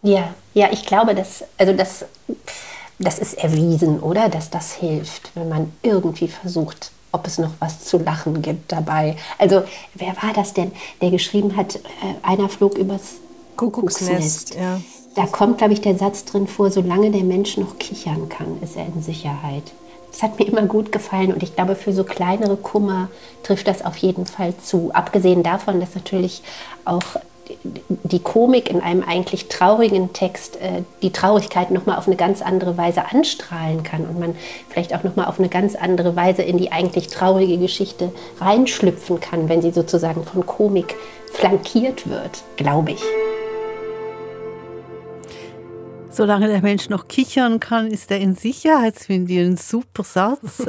Ja, 0.02 0.34
ja, 0.56 0.70
ich 0.72 0.88
glaube, 0.88 1.14
dass, 1.14 1.44
also 1.60 1.74
das, 1.74 2.06
das 2.98 3.20
ist 3.20 3.36
erwiesen, 3.36 4.00
oder? 4.00 4.28
Dass 4.28 4.50
das 4.50 4.74
hilft, 4.74 5.30
wenn 5.36 5.50
man 5.50 5.72
irgendwie 5.84 6.30
versucht, 6.30 6.90
ob 7.12 7.28
es 7.28 7.38
noch 7.38 7.52
was 7.60 7.86
zu 7.86 8.00
lachen 8.00 8.42
gibt 8.42 8.72
dabei. 8.72 9.18
Also, 9.38 9.62
wer 9.94 10.16
war 10.24 10.34
das 10.34 10.56
denn, 10.56 10.72
der 11.00 11.12
geschrieben 11.12 11.56
hat, 11.56 11.76
äh, 11.76 11.80
einer 12.24 12.50
flog 12.50 12.76
übers 12.76 13.18
Kuckucksnest. 13.60 14.56
Ja. 14.56 14.80
Da 15.16 15.26
kommt, 15.26 15.58
glaube 15.58 15.74
ich, 15.74 15.82
der 15.82 15.98
Satz 15.98 16.24
drin 16.24 16.48
vor, 16.48 16.72
solange 16.72 17.12
der 17.12 17.24
Mensch 17.24 17.58
noch 17.58 17.78
kichern 17.78 18.30
kann, 18.30 18.62
ist 18.62 18.78
er 18.78 18.86
in 18.86 19.02
Sicherheit. 19.02 19.64
Das 20.12 20.24
hat 20.24 20.40
mir 20.40 20.48
immer 20.48 20.62
gut 20.62 20.94
gefallen 20.94 21.34
und 21.34 21.44
ich 21.44 21.56
glaube, 21.56 21.76
für 21.76 21.92
so 21.92 22.06
kleinere 22.06 22.56
Kummer 22.56 23.10
trifft 23.44 23.68
das 23.68 23.84
auf 23.84 23.98
jeden 23.98 24.26
Fall 24.26 24.54
zu. 24.58 24.92
Abgesehen 24.94 25.44
davon, 25.44 25.82
dass 25.82 25.94
natürlich 25.94 26.42
auch 26.86 27.04
die 28.04 28.20
Komik 28.20 28.70
in 28.70 28.80
einem 28.80 29.04
eigentlich 29.04 29.50
traurigen 29.50 30.14
Text 30.14 30.56
äh, 30.58 30.84
die 31.02 31.12
Traurigkeit 31.12 31.72
noch 31.72 31.86
mal 31.86 31.98
auf 31.98 32.08
eine 32.08 32.16
ganz 32.16 32.42
andere 32.42 32.78
Weise 32.78 33.12
anstrahlen 33.12 33.84
kann 33.84 34.06
und 34.06 34.20
man 34.20 34.36
vielleicht 34.70 34.94
auch 34.96 35.04
noch 35.04 35.16
mal 35.16 35.26
auf 35.26 35.40
eine 35.40 35.50
ganz 35.50 35.76
andere 35.76 36.16
Weise 36.16 36.44
in 36.44 36.58
die 36.58 36.72
eigentlich 36.72 37.08
traurige 37.08 37.58
Geschichte 37.58 38.14
reinschlüpfen 38.40 39.20
kann, 39.20 39.50
wenn 39.50 39.62
sie 39.62 39.72
sozusagen 39.72 40.24
von 40.24 40.46
Komik 40.46 40.96
flankiert 41.34 42.10
wird, 42.10 42.44
glaube 42.56 42.92
ich. 42.92 43.02
Solange 46.20 46.50
der 46.50 46.62
Mensch 46.62 46.90
noch 46.90 47.08
kichern 47.08 47.62
kann, 47.62 47.88
ist 47.88 48.12
er 48.12 48.20
in 48.20 48.36
Sicherheit. 48.36 49.00
Finde 49.00 49.32
ich 49.32 49.40
ein 49.40 49.56
super 49.56 50.04
Satz. 50.04 50.62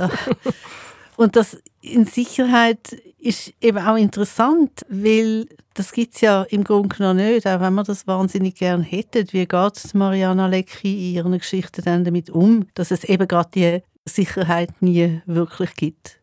Und 1.17 1.35
das 1.35 1.59
in 1.81 2.05
Sicherheit 2.05 2.93
ist 3.19 3.53
eben 3.61 3.79
auch 3.79 3.97
interessant, 3.97 4.87
weil 4.89 5.49
das 5.75 5.91
gibt 5.91 6.15
es 6.15 6.21
ja 6.21 6.45
im 6.45 6.63
Grunde 6.63 6.95
noch 7.01 7.15
nicht, 7.15 7.49
auch 7.49 7.61
wenn 7.61 7.75
man 7.75 7.85
das 7.85 8.07
wahnsinnig 8.07 8.55
gern 8.55 8.83
hätte. 8.83 9.25
Wie 9.33 9.45
geht 9.45 9.93
Mariana 9.93 10.47
Lecki 10.47 11.09
in 11.09 11.15
ihren 11.17 11.33
Geschichten 11.37 11.83
dann 11.85 12.05
damit 12.05 12.31
um, 12.31 12.69
dass 12.75 12.93
es 12.93 13.03
eben 13.03 13.27
gerade 13.27 13.51
die 13.53 13.83
Sicherheit 14.09 14.81
nie 14.81 15.21
wirklich 15.27 15.75
gibt? 15.75 16.20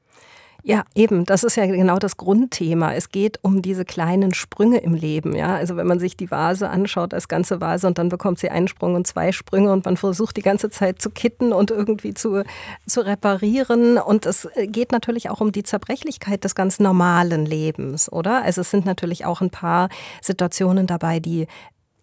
Ja, 0.70 0.84
eben, 0.96 1.24
das 1.24 1.46
ist 1.46 1.56
ja 1.56 1.66
genau 1.66 1.98
das 1.98 2.18
Grundthema. 2.18 2.94
Es 2.94 3.10
geht 3.10 3.40
um 3.42 3.62
diese 3.62 3.86
kleinen 3.86 4.34
Sprünge 4.34 4.80
im 4.80 4.96
Leben, 4.96 5.34
ja. 5.34 5.56
Also 5.56 5.78
wenn 5.78 5.88
man 5.88 5.98
sich 5.98 6.18
die 6.18 6.30
Vase 6.30 6.70
anschaut 6.70 7.14
als 7.14 7.30
ganze 7.30 7.62
Vase 7.62 7.88
und 7.88 7.98
dann 7.98 8.10
bekommt 8.10 8.38
sie 8.40 8.50
einen 8.50 8.68
Sprung 8.68 8.96
und 8.96 9.08
zwei 9.08 9.32
Sprünge 9.32 9.72
und 9.72 9.86
man 9.86 9.96
versucht 9.96 10.36
die 10.36 10.42
ganze 10.42 10.70
Zeit 10.70 11.02
zu 11.02 11.10
kitten 11.10 11.54
und 11.54 11.72
irgendwie 11.72 12.14
zu, 12.14 12.44
zu 12.86 13.06
reparieren. 13.06 13.98
Und 13.98 14.26
es 14.26 14.50
geht 14.58 14.92
natürlich 14.92 15.30
auch 15.30 15.40
um 15.40 15.54
die 15.54 15.64
Zerbrechlichkeit 15.64 16.44
des 16.44 16.54
ganz 16.54 16.82
normalen 16.82 17.46
Lebens, 17.46 18.12
oder? 18.12 18.44
Also 18.44 18.60
es 18.60 18.70
sind 18.70 18.86
natürlich 18.86 19.24
auch 19.24 19.40
ein 19.40 19.52
paar 19.52 19.88
Situationen 20.22 20.86
dabei, 20.86 21.22
die 21.22 21.48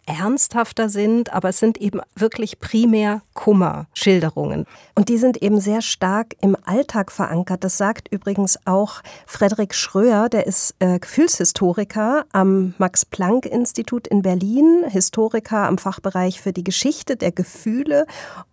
ernsthafter 0.06 0.88
sind, 0.88 1.32
aber 1.32 1.50
es 1.50 1.58
sind 1.58 1.78
eben 1.78 2.00
wirklich 2.14 2.58
primär 2.58 3.22
Kummerschilderungen. 3.34 4.66
Und 4.94 5.08
die 5.08 5.18
sind 5.18 5.42
eben 5.42 5.60
sehr 5.60 5.82
stark 5.82 6.34
im 6.40 6.56
Alltag 6.64 7.10
verankert. 7.10 7.64
Das 7.64 7.78
sagt 7.78 8.08
übrigens 8.10 8.58
auch 8.64 9.02
Frederik 9.26 9.74
Schröer, 9.74 10.28
der 10.28 10.46
ist 10.46 10.74
äh, 10.78 10.98
Gefühlshistoriker 10.98 12.24
am 12.32 12.74
Max-Planck-Institut 12.78 14.06
in 14.06 14.22
Berlin, 14.22 14.84
Historiker 14.88 15.66
am 15.66 15.78
Fachbereich 15.78 16.40
für 16.40 16.52
die 16.52 16.64
Geschichte 16.64 17.16
der 17.16 17.32
Gefühle. 17.32 18.06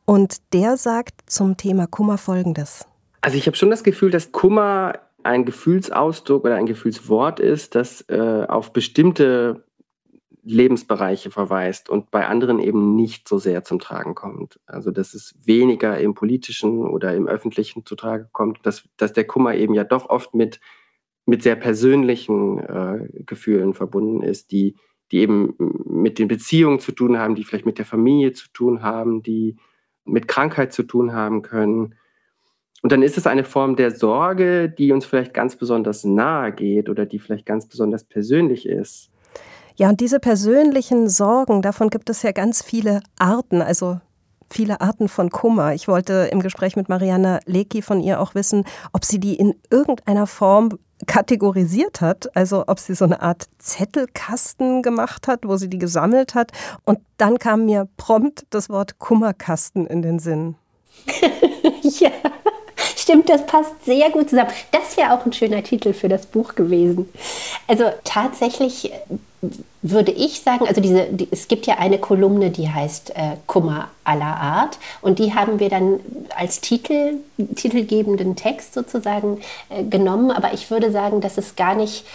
Und 0.06 0.38
der 0.54 0.78
sagt 0.78 1.22
zum 1.26 1.58
Thema 1.58 1.88
Kummer 1.88 2.18
Folgendes. 2.18 2.86
Also 3.22 3.38
ich 3.38 3.46
habe 3.48 3.56
schon 3.56 3.70
das 3.70 3.84
Gefühl, 3.84 4.10
dass 4.10 4.32
Kummer 4.32 4.94
ein 5.24 5.46
Gefühlsausdruck 5.46 6.46
oder 6.46 6.56
ein 6.56 6.66
Gefühlswort 6.66 7.40
ist, 7.40 7.76
das 7.76 8.02
äh, 8.10 8.46
auf 8.48 8.74
bestimmte 8.74 9.64
Lebensbereiche 10.44 11.30
verweist 11.30 11.90
und 11.90 12.10
bei 12.10 12.26
anderen 12.28 12.60
eben 12.60 12.96
nicht 12.96 13.28
so 13.28 13.38
sehr 13.38 13.64
zum 13.64 13.80
Tragen 13.80 14.16
kommt. 14.16 14.60
Also 14.66 14.92
dass 14.92 15.14
es 15.14 15.36
weniger 15.46 15.98
im 16.00 16.16
politischen 16.16 16.88
oder 16.88 17.16
im 17.16 17.28
öffentlichen 17.28 17.86
zu 17.86 17.96
Trage 17.96 18.28
kommt, 18.32 18.66
dass, 18.66 18.90
dass 18.98 19.14
der 19.14 19.26
Kummer 19.26 19.56
eben 19.56 19.74
ja 19.74 19.84
doch 19.84 20.10
oft 20.10 20.34
mit, 20.34 20.60
mit 21.26 21.44
sehr 21.44 21.56
persönlichen 21.56 22.58
äh, 22.60 23.08
Gefühlen 23.26 23.74
verbunden 23.74 24.24
ist, 24.24 24.52
die, 24.52 24.76
die 25.12 25.20
eben 25.20 25.56
mit 25.86 26.18
den 26.18 26.28
Beziehungen 26.28 26.80
zu 26.80 26.92
tun 26.92 27.18
haben, 27.18 27.36
die 27.36 27.44
vielleicht 27.44 27.68
mit 27.68 27.78
der 27.78 27.86
Familie 27.86 28.34
zu 28.34 28.48
tun 28.52 28.82
haben, 28.82 29.22
die 29.22 29.58
mit 30.06 30.28
Krankheit 30.28 30.74
zu 30.74 30.84
tun 30.84 31.14
haben 31.14 31.44
können. 31.44 31.96
Und 32.82 32.92
dann 32.92 33.04
ist 33.04 33.18
es 33.18 33.28
eine 33.28 33.44
Form 33.44 33.76
der 33.76 33.92
Sorge, 33.92 34.70
die 34.70 34.92
uns 34.92 35.06
vielleicht 35.06 35.36
ganz 35.36 35.56
besonders 35.56 36.04
nahe 36.04 36.52
geht 36.52 36.90
oder 36.90 37.06
die 37.06 37.20
vielleicht 37.20 37.46
ganz 37.46 37.68
besonders 37.68 38.06
persönlich 38.06 38.66
ist. 38.68 39.11
Ja, 39.76 39.90
und 39.90 40.00
diese 40.00 40.20
persönlichen 40.20 41.10
Sorgen, 41.10 41.62
davon 41.62 41.90
gibt 41.90 42.10
es 42.10 42.22
ja 42.24 42.32
ganz 42.32 42.62
viele 42.62 43.02
Arten, 43.18 43.62
also 43.62 44.00
viele 44.50 44.82
Arten 44.82 45.08
von 45.08 45.30
Kummer. 45.30 45.74
Ich 45.74 45.88
wollte 45.88 46.30
im 46.32 46.42
Gespräch 46.42 46.76
mit 46.76 46.90
Marianne 46.90 47.40
Lecki 47.46 47.82
von 47.82 48.02
ihr 48.02 48.20
auch 48.20 48.36
wissen, 48.36 48.66
ob 48.94 49.06
sie 49.06 49.20
die 49.20 49.36
in 49.36 49.56
irgendeiner 49.70 50.28
Form 50.28 50.78
kategorisiert 51.08 52.02
hat, 52.02 52.36
also 52.36 52.66
ob 52.68 52.80
sie 52.80 52.94
so 52.94 53.06
eine 53.06 53.22
Art 53.22 53.48
Zettelkasten 53.58 54.84
gemacht 54.84 55.28
hat, 55.28 55.42
wo 55.46 55.58
sie 55.58 55.70
die 55.70 55.80
gesammelt 55.80 56.36
hat. 56.36 56.52
Und 56.86 57.00
dann 57.18 57.40
kam 57.40 57.66
mir 57.66 57.88
prompt 57.98 58.46
das 58.50 58.70
Wort 58.70 59.00
Kummerkasten 59.00 59.88
in 59.88 60.02
den 60.02 60.20
Sinn. 60.20 60.56
ja, 61.82 62.12
stimmt, 62.96 63.30
das 63.30 63.46
passt 63.46 63.84
sehr 63.84 64.12
gut 64.12 64.30
zusammen. 64.30 64.52
Das 64.72 64.96
wäre 64.98 65.14
auch 65.14 65.26
ein 65.26 65.34
schöner 65.34 65.64
Titel 65.64 65.94
für 65.94 66.10
das 66.10 66.28
Buch 66.28 66.54
gewesen. 66.56 67.10
Also 67.68 67.86
tatsächlich 68.04 68.92
würde 69.82 70.12
ich 70.12 70.42
sagen, 70.42 70.68
also 70.68 70.82
diese, 70.82 71.06
die, 71.06 71.28
es 71.32 71.48
gibt 71.48 71.66
ja 71.66 71.78
eine 71.80 71.98
Kolumne, 71.98 72.52
die 72.52 72.70
heißt 72.70 73.12
äh, 73.12 73.38
Kummer 73.48 73.90
aller 74.04 74.38
Art. 74.38 74.78
Und 75.02 75.18
die 75.20 75.34
haben 75.34 75.60
wir 75.60 75.70
dann 75.70 76.00
als 76.36 76.62
Titel, 76.62 77.16
titelgebenden 77.56 78.36
Text 78.36 78.74
sozusagen 78.74 79.42
äh, 79.70 79.84
genommen, 79.84 80.32
aber 80.32 80.54
ich 80.54 80.70
würde 80.70 80.92
sagen, 80.92 81.22
dass 81.22 81.38
es 81.38 81.56
gar 81.56 81.74
nicht 81.74 82.06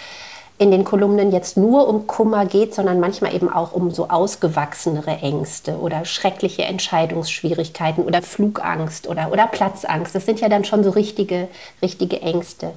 in 0.59 0.71
den 0.71 0.85
Kolumnen 0.85 1.33
jetzt 1.33 1.59
nur 1.59 1.87
um 1.87 2.06
Kummer 2.06 2.47
geht, 2.47 2.75
sondern 2.75 2.99
manchmal 2.99 3.35
eben 3.35 3.52
auch 3.52 3.73
um 3.73 3.90
so 3.90 4.09
ausgewachsenere 4.09 5.18
Ängste 5.18 5.78
oder 5.78 6.06
schreckliche 6.06 6.62
Entscheidungsschwierigkeiten 6.62 8.04
oder 8.04 8.23
Flugangst 8.23 9.06
oder, 9.06 9.30
oder 9.33 9.49
Platzangst. 9.49 10.14
Das 10.14 10.25
sind 10.25 10.40
ja 10.40 10.49
dann 10.49 10.64
schon 10.64 10.83
so 10.83 10.90
richtige, 10.90 11.49
richtige 11.83 12.23
Ängste 12.23 12.73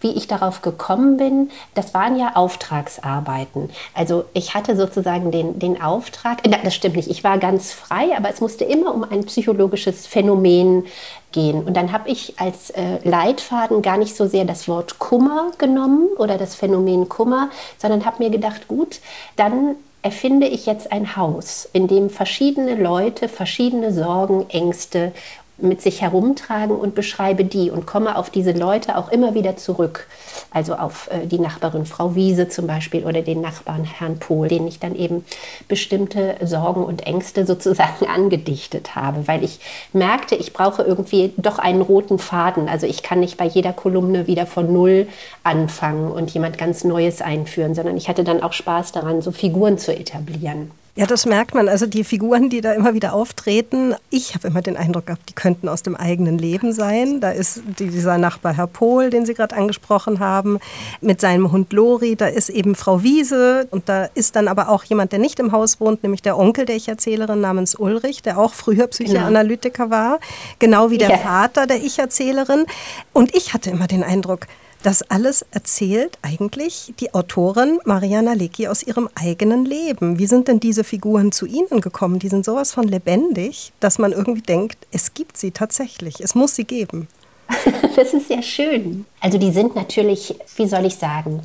wie 0.00 0.12
ich 0.12 0.26
darauf 0.26 0.62
gekommen 0.62 1.16
bin, 1.16 1.50
das 1.74 1.94
waren 1.94 2.18
ja 2.18 2.34
Auftragsarbeiten. 2.34 3.70
Also 3.94 4.24
ich 4.32 4.54
hatte 4.54 4.76
sozusagen 4.76 5.30
den, 5.30 5.58
den 5.58 5.80
Auftrag, 5.80 6.42
das 6.42 6.74
stimmt 6.74 6.96
nicht, 6.96 7.10
ich 7.10 7.24
war 7.24 7.38
ganz 7.38 7.72
frei, 7.72 8.16
aber 8.16 8.30
es 8.30 8.40
musste 8.40 8.64
immer 8.64 8.94
um 8.94 9.04
ein 9.04 9.24
psychologisches 9.24 10.06
Phänomen 10.06 10.86
gehen. 11.32 11.62
Und 11.64 11.76
dann 11.76 11.92
habe 11.92 12.08
ich 12.08 12.34
als 12.38 12.70
äh, 12.70 12.98
Leitfaden 13.04 13.82
gar 13.82 13.98
nicht 13.98 14.16
so 14.16 14.26
sehr 14.26 14.44
das 14.44 14.68
Wort 14.68 14.98
Kummer 14.98 15.52
genommen 15.58 16.08
oder 16.18 16.38
das 16.38 16.54
Phänomen 16.54 17.08
Kummer, 17.08 17.50
sondern 17.78 18.04
habe 18.04 18.22
mir 18.22 18.30
gedacht, 18.30 18.68
gut, 18.68 19.00
dann 19.36 19.76
erfinde 20.02 20.46
ich 20.46 20.66
jetzt 20.66 20.92
ein 20.92 21.16
Haus, 21.16 21.68
in 21.72 21.86
dem 21.86 22.08
verschiedene 22.08 22.74
Leute 22.74 23.28
verschiedene 23.28 23.92
Sorgen, 23.92 24.48
Ängste 24.48 25.12
mit 25.62 25.82
sich 25.82 26.00
herumtragen 26.00 26.76
und 26.76 26.94
beschreibe 26.94 27.44
die 27.44 27.70
und 27.70 27.86
komme 27.86 28.16
auf 28.16 28.30
diese 28.30 28.52
Leute 28.52 28.96
auch 28.96 29.10
immer 29.10 29.34
wieder 29.34 29.56
zurück. 29.56 30.06
Also 30.50 30.74
auf 30.74 31.08
äh, 31.10 31.26
die 31.26 31.38
Nachbarin 31.38 31.86
Frau 31.86 32.14
Wiese 32.14 32.48
zum 32.48 32.66
Beispiel 32.66 33.04
oder 33.04 33.22
den 33.22 33.40
Nachbarn 33.40 33.84
Herrn 33.84 34.18
Pohl, 34.18 34.48
denen 34.48 34.66
ich 34.66 34.78
dann 34.78 34.94
eben 34.94 35.24
bestimmte 35.68 36.36
Sorgen 36.42 36.84
und 36.84 37.06
Ängste 37.06 37.46
sozusagen 37.46 38.06
angedichtet 38.14 38.94
habe, 38.96 39.26
weil 39.28 39.44
ich 39.44 39.60
merkte, 39.92 40.34
ich 40.34 40.52
brauche 40.52 40.82
irgendwie 40.82 41.32
doch 41.36 41.58
einen 41.58 41.82
roten 41.82 42.18
Faden. 42.18 42.68
Also 42.68 42.86
ich 42.86 43.02
kann 43.02 43.20
nicht 43.20 43.36
bei 43.36 43.46
jeder 43.46 43.72
Kolumne 43.72 44.26
wieder 44.26 44.46
von 44.46 44.72
Null 44.72 45.08
anfangen 45.42 46.10
und 46.10 46.30
jemand 46.30 46.58
ganz 46.58 46.84
Neues 46.84 47.22
einführen, 47.22 47.74
sondern 47.74 47.96
ich 47.96 48.08
hatte 48.08 48.24
dann 48.24 48.42
auch 48.42 48.52
Spaß 48.52 48.92
daran, 48.92 49.22
so 49.22 49.32
Figuren 49.32 49.78
zu 49.78 49.94
etablieren. 49.94 50.70
Ja, 50.96 51.06
das 51.06 51.24
merkt 51.24 51.54
man. 51.54 51.68
Also 51.68 51.86
die 51.86 52.02
Figuren, 52.02 52.50
die 52.50 52.60
da 52.60 52.72
immer 52.72 52.94
wieder 52.94 53.12
auftreten, 53.12 53.94
ich 54.10 54.34
habe 54.34 54.48
immer 54.48 54.60
den 54.60 54.76
Eindruck 54.76 55.06
gehabt, 55.06 55.28
die 55.28 55.34
könnten 55.34 55.68
aus 55.68 55.82
dem 55.82 55.94
eigenen 55.94 56.36
Leben 56.36 56.72
sein. 56.72 57.20
Da 57.20 57.30
ist 57.30 57.62
dieser 57.78 58.18
Nachbar 58.18 58.54
Herr 58.54 58.66
Pohl, 58.66 59.08
den 59.08 59.24
Sie 59.24 59.34
gerade 59.34 59.56
angesprochen 59.56 60.18
haben, 60.18 60.58
mit 61.00 61.20
seinem 61.20 61.52
Hund 61.52 61.72
Lori. 61.72 62.16
Da 62.16 62.26
ist 62.26 62.48
eben 62.48 62.74
Frau 62.74 63.04
Wiese 63.04 63.68
und 63.70 63.88
da 63.88 64.06
ist 64.14 64.34
dann 64.34 64.48
aber 64.48 64.68
auch 64.68 64.82
jemand, 64.82 65.12
der 65.12 65.20
nicht 65.20 65.38
im 65.38 65.52
Haus 65.52 65.80
wohnt, 65.80 66.02
nämlich 66.02 66.22
der 66.22 66.36
Onkel 66.36 66.66
der 66.66 66.76
Ich-Erzählerin 66.76 67.40
namens 67.40 67.76
Ulrich, 67.76 68.22
der 68.22 68.38
auch 68.38 68.52
früher 68.52 68.88
Psychoanalytiker 68.88 69.84
genau. 69.84 69.96
war, 69.96 70.20
genau 70.58 70.90
wie 70.90 70.98
der 70.98 71.10
ja. 71.10 71.18
Vater 71.18 71.68
der 71.68 71.82
Ich-Erzählerin. 71.84 72.66
Und 73.12 73.34
ich 73.36 73.54
hatte 73.54 73.70
immer 73.70 73.86
den 73.86 74.02
Eindruck, 74.02 74.48
das 74.82 75.02
alles 75.02 75.44
erzählt 75.50 76.18
eigentlich 76.22 76.94
die 77.00 77.14
Autorin 77.14 77.78
Mariana 77.84 78.32
Lecki 78.32 78.68
aus 78.68 78.82
ihrem 78.82 79.08
eigenen 79.14 79.64
Leben. 79.64 80.18
Wie 80.18 80.26
sind 80.26 80.48
denn 80.48 80.60
diese 80.60 80.84
Figuren 80.84 81.32
zu 81.32 81.46
Ihnen 81.46 81.80
gekommen? 81.80 82.18
Die 82.18 82.28
sind 82.28 82.44
sowas 82.44 82.72
von 82.72 82.88
lebendig, 82.88 83.72
dass 83.80 83.98
man 83.98 84.12
irgendwie 84.12 84.42
denkt, 84.42 84.86
es 84.90 85.14
gibt 85.14 85.36
sie 85.36 85.50
tatsächlich, 85.50 86.20
es 86.20 86.34
muss 86.34 86.54
sie 86.54 86.64
geben. 86.64 87.08
Das 87.96 88.14
ist 88.14 88.28
sehr 88.28 88.42
schön. 88.42 89.04
Also 89.20 89.36
die 89.36 89.50
sind 89.50 89.74
natürlich, 89.74 90.34
wie 90.56 90.68
soll 90.68 90.86
ich 90.86 90.94
sagen, 90.94 91.42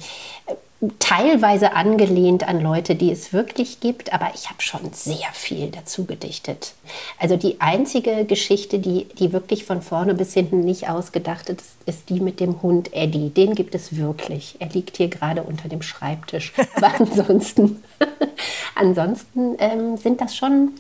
teilweise 1.00 1.74
angelehnt 1.74 2.48
an 2.48 2.60
Leute, 2.60 2.96
die 2.96 3.10
es 3.12 3.32
wirklich 3.32 3.80
gibt, 3.80 4.14
aber 4.14 4.32
ich 4.36 4.50
habe 4.50 4.62
schon 4.62 4.92
sehr 4.92 5.32
viel 5.34 5.72
dazu 5.72 6.06
gedichtet. 6.06 6.74
Also 7.18 7.38
die 7.38 7.62
einzige 7.62 8.26
Geschichte, 8.26 8.80
die, 8.80 9.06
die 9.18 9.32
wirklich 9.32 9.64
von 9.64 9.82
vorne 9.82 10.14
bis 10.14 10.34
hinten 10.34 10.62
nicht 10.62 10.90
ausgedacht 10.90 11.50
ist, 11.50 11.62
ist 11.86 12.10
die 12.10 12.20
mit 12.20 12.40
dem 12.40 12.62
Hund 12.62 12.94
Eddie. 12.94 13.30
Den 13.30 13.56
gibt 13.56 13.74
es 13.74 13.96
wirklich. 13.96 14.58
Er 14.60 14.68
liegt 14.68 14.98
hier 14.98 15.08
gerade 15.08 15.44
unter 15.44 15.70
dem 15.70 15.82
Schreibtisch. 15.82 16.54
Aber 16.76 16.94
ansonsten, 17.00 17.82
ansonsten 18.76 19.56
ähm, 19.60 19.98
sind 19.98 20.20
das 20.20 20.36
schon 20.36 20.74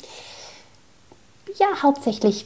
ja 1.57 1.67
hauptsächlich 1.81 2.45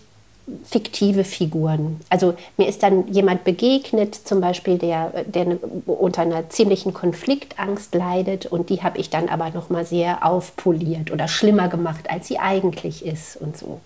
fiktive 0.64 1.24
Figuren. 1.24 2.00
Also 2.10 2.36
mir 2.58 2.68
ist 2.68 2.84
dann 2.84 3.08
jemand 3.12 3.44
begegnet, 3.44 4.16
zum 4.16 4.42
Beispiel, 4.42 4.78
der, 4.78 5.26
der 5.26 5.58
unter 5.86 6.22
einer 6.22 6.50
ziemlichen 6.50 6.94
Konfliktangst 6.94 7.94
leidet 7.96 8.46
und 8.46 8.70
die 8.70 8.82
habe 8.82 8.98
ich 8.98 9.10
dann 9.10 9.30
aber 9.30 9.50
noch 9.52 9.70
mal 9.70 9.86
sehr 9.86 10.26
aufpoliert 10.26 11.12
oder 11.12 11.28
schlimmer 11.28 11.68
gemacht, 11.68 12.10
als 12.10 12.28
sie 12.28 12.40
eigentlich 12.40 13.06
ist 13.06 13.38
und 13.38 13.58
so. 13.58 13.80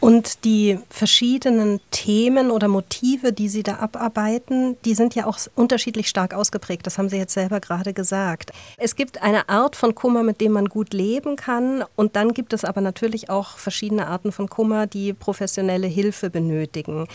Und 0.00 0.44
die 0.44 0.78
verschiedenen 0.88 1.80
Themen 1.90 2.50
oder 2.50 2.68
Motive, 2.68 3.34
die 3.34 3.48
Sie 3.48 3.62
da 3.62 3.76
abarbeiten, 3.76 4.78
die 4.86 4.94
sind 4.94 5.14
ja 5.14 5.26
auch 5.26 5.38
unterschiedlich 5.54 6.08
stark 6.08 6.32
ausgeprägt. 6.32 6.86
Das 6.86 6.96
haben 6.96 7.10
Sie 7.10 7.18
jetzt 7.18 7.34
selber 7.34 7.60
gerade 7.60 7.92
gesagt. 7.92 8.52
Es 8.78 8.96
gibt 8.96 9.22
eine 9.22 9.50
Art 9.50 9.76
von 9.76 9.94
Kummer, 9.94 10.22
mit 10.22 10.40
dem 10.40 10.52
man 10.52 10.66
gut 10.66 10.94
leben 10.94 11.36
kann. 11.36 11.84
Und 11.96 12.16
dann 12.16 12.32
gibt 12.32 12.54
es 12.54 12.64
aber 12.64 12.80
natürlich 12.80 13.28
auch 13.28 13.58
verschiedene 13.58 14.06
Arten 14.06 14.32
von 14.32 14.48
Kummer, 14.48 14.86
die 14.86 15.12
professionelle 15.12 15.86
Hilfe 15.86 16.30
benötigen. 16.30 17.06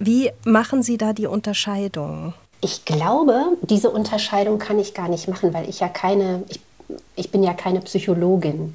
Wie 0.00 0.30
machen 0.44 0.82
Sie 0.82 0.98
da 0.98 1.12
die 1.12 1.26
Unterscheidung? 1.26 2.34
Ich 2.60 2.84
glaube, 2.84 3.44
diese 3.62 3.90
Unterscheidung 3.90 4.58
kann 4.58 4.78
ich 4.78 4.94
gar 4.94 5.08
nicht 5.08 5.28
machen, 5.28 5.54
weil 5.54 5.68
ich 5.68 5.80
ja 5.80 5.88
keine, 5.88 6.42
ich, 6.48 6.60
ich 7.14 7.30
bin 7.30 7.42
ja 7.44 7.54
keine 7.54 7.80
Psychologin. 7.80 8.74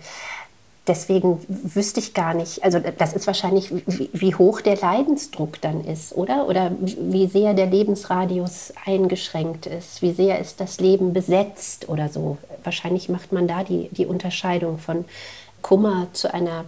Deswegen 0.89 1.39
wüsste 1.47 1.99
ich 1.99 2.13
gar 2.13 2.33
nicht, 2.33 2.63
also 2.63 2.79
das 2.79 3.13
ist 3.13 3.27
wahrscheinlich, 3.27 3.71
wie, 3.71 4.09
wie, 4.11 4.35
hoch 4.35 4.59
der 4.59 4.75
Leidensdruck 4.75 5.61
dann 5.61 5.85
ist, 5.85 6.13
oder? 6.13 6.47
Oder 6.47 6.71
wie 6.79 7.27
sehr 7.27 7.53
der 7.53 7.67
Lebensradius 7.67 8.73
eingeschränkt 8.85 9.67
ist, 9.67 10.01
wie 10.01 10.11
sehr 10.11 10.39
ist 10.39 10.59
das 10.59 10.79
Leben 10.79 11.13
besetzt 11.13 11.87
oder 11.87 12.09
so. 12.09 12.37
Wahrscheinlich 12.63 13.07
macht 13.07 13.31
man 13.31 13.47
da 13.47 13.63
die, 13.63 13.89
die 13.91 14.07
Unterscheidung 14.07 14.79
von 14.79 15.05
Kummer 15.61 16.07
zu 16.13 16.33
einer 16.33 16.65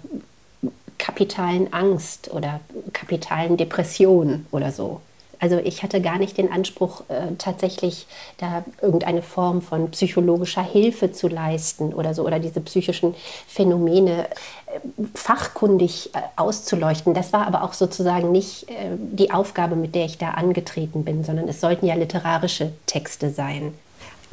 kapitalen 1.00 1.74
Angst 1.74 2.32
oder 2.32 2.60
kapitalen 2.94 3.58
Depression 3.58 4.46
oder 4.52 4.72
so. 4.72 5.02
Also 5.42 5.58
ich 5.58 5.82
hatte 5.82 6.02
gar 6.02 6.20
nicht 6.20 6.38
den 6.38 6.52
Anspruch, 6.52 7.02
äh, 7.10 7.34
tatsächlich 7.40 8.06
da 8.38 8.64
irgendeine 8.80 9.24
Form 9.24 9.64
von 9.64 9.90
psychologischer 9.90 10.62
Hilfe 10.62 11.12
zu 11.12 11.28
leisten 11.28 11.96
oder 11.96 12.14
so 12.14 12.24
oder 12.26 12.38
diese 12.38 12.62
psychischen 12.62 13.16
Phänomene 13.48 14.28
äh, 14.28 14.80
fachkundig 15.16 16.12
äh, 16.14 16.20
auszuleuchten. 16.36 17.16
Das 17.16 17.34
war 17.34 17.48
aber 17.48 17.64
auch 17.64 17.74
sozusagen 17.74 18.32
nicht 18.32 18.68
die 18.98 19.32
Aufgabe, 19.32 19.76
mit 19.76 19.96
der 19.96 20.06
ich 20.06 20.20
da 20.20 20.32
angetreten 20.32 21.04
bin, 21.04 21.24
sondern 21.24 21.48
es 21.48 21.60
sollten 21.60 21.88
ja 21.88 21.96
literarische 21.96 22.72
Texte 22.86 23.32
sein. 23.32 23.74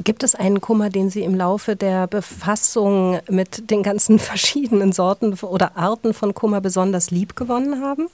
Gibt 0.03 0.23
es 0.23 0.35
einen 0.35 0.61
Kummer, 0.61 0.89
den 0.89 1.09
Sie 1.09 1.23
im 1.23 1.33
Laufe 1.35 1.75
der 1.75 2.07
Befassung 2.07 3.19
mit 3.27 3.71
den 3.71 3.81
ganzen 3.81 4.19
verschiedenen 4.19 4.93
Sorten 4.93 5.33
oder 5.33 5.75
Arten 5.75 6.13
von 6.13 6.35
Kummer 6.35 6.61
besonders 6.61 7.09
lieb 7.09 7.35
gewonnen 7.35 7.81
haben? 7.83 8.09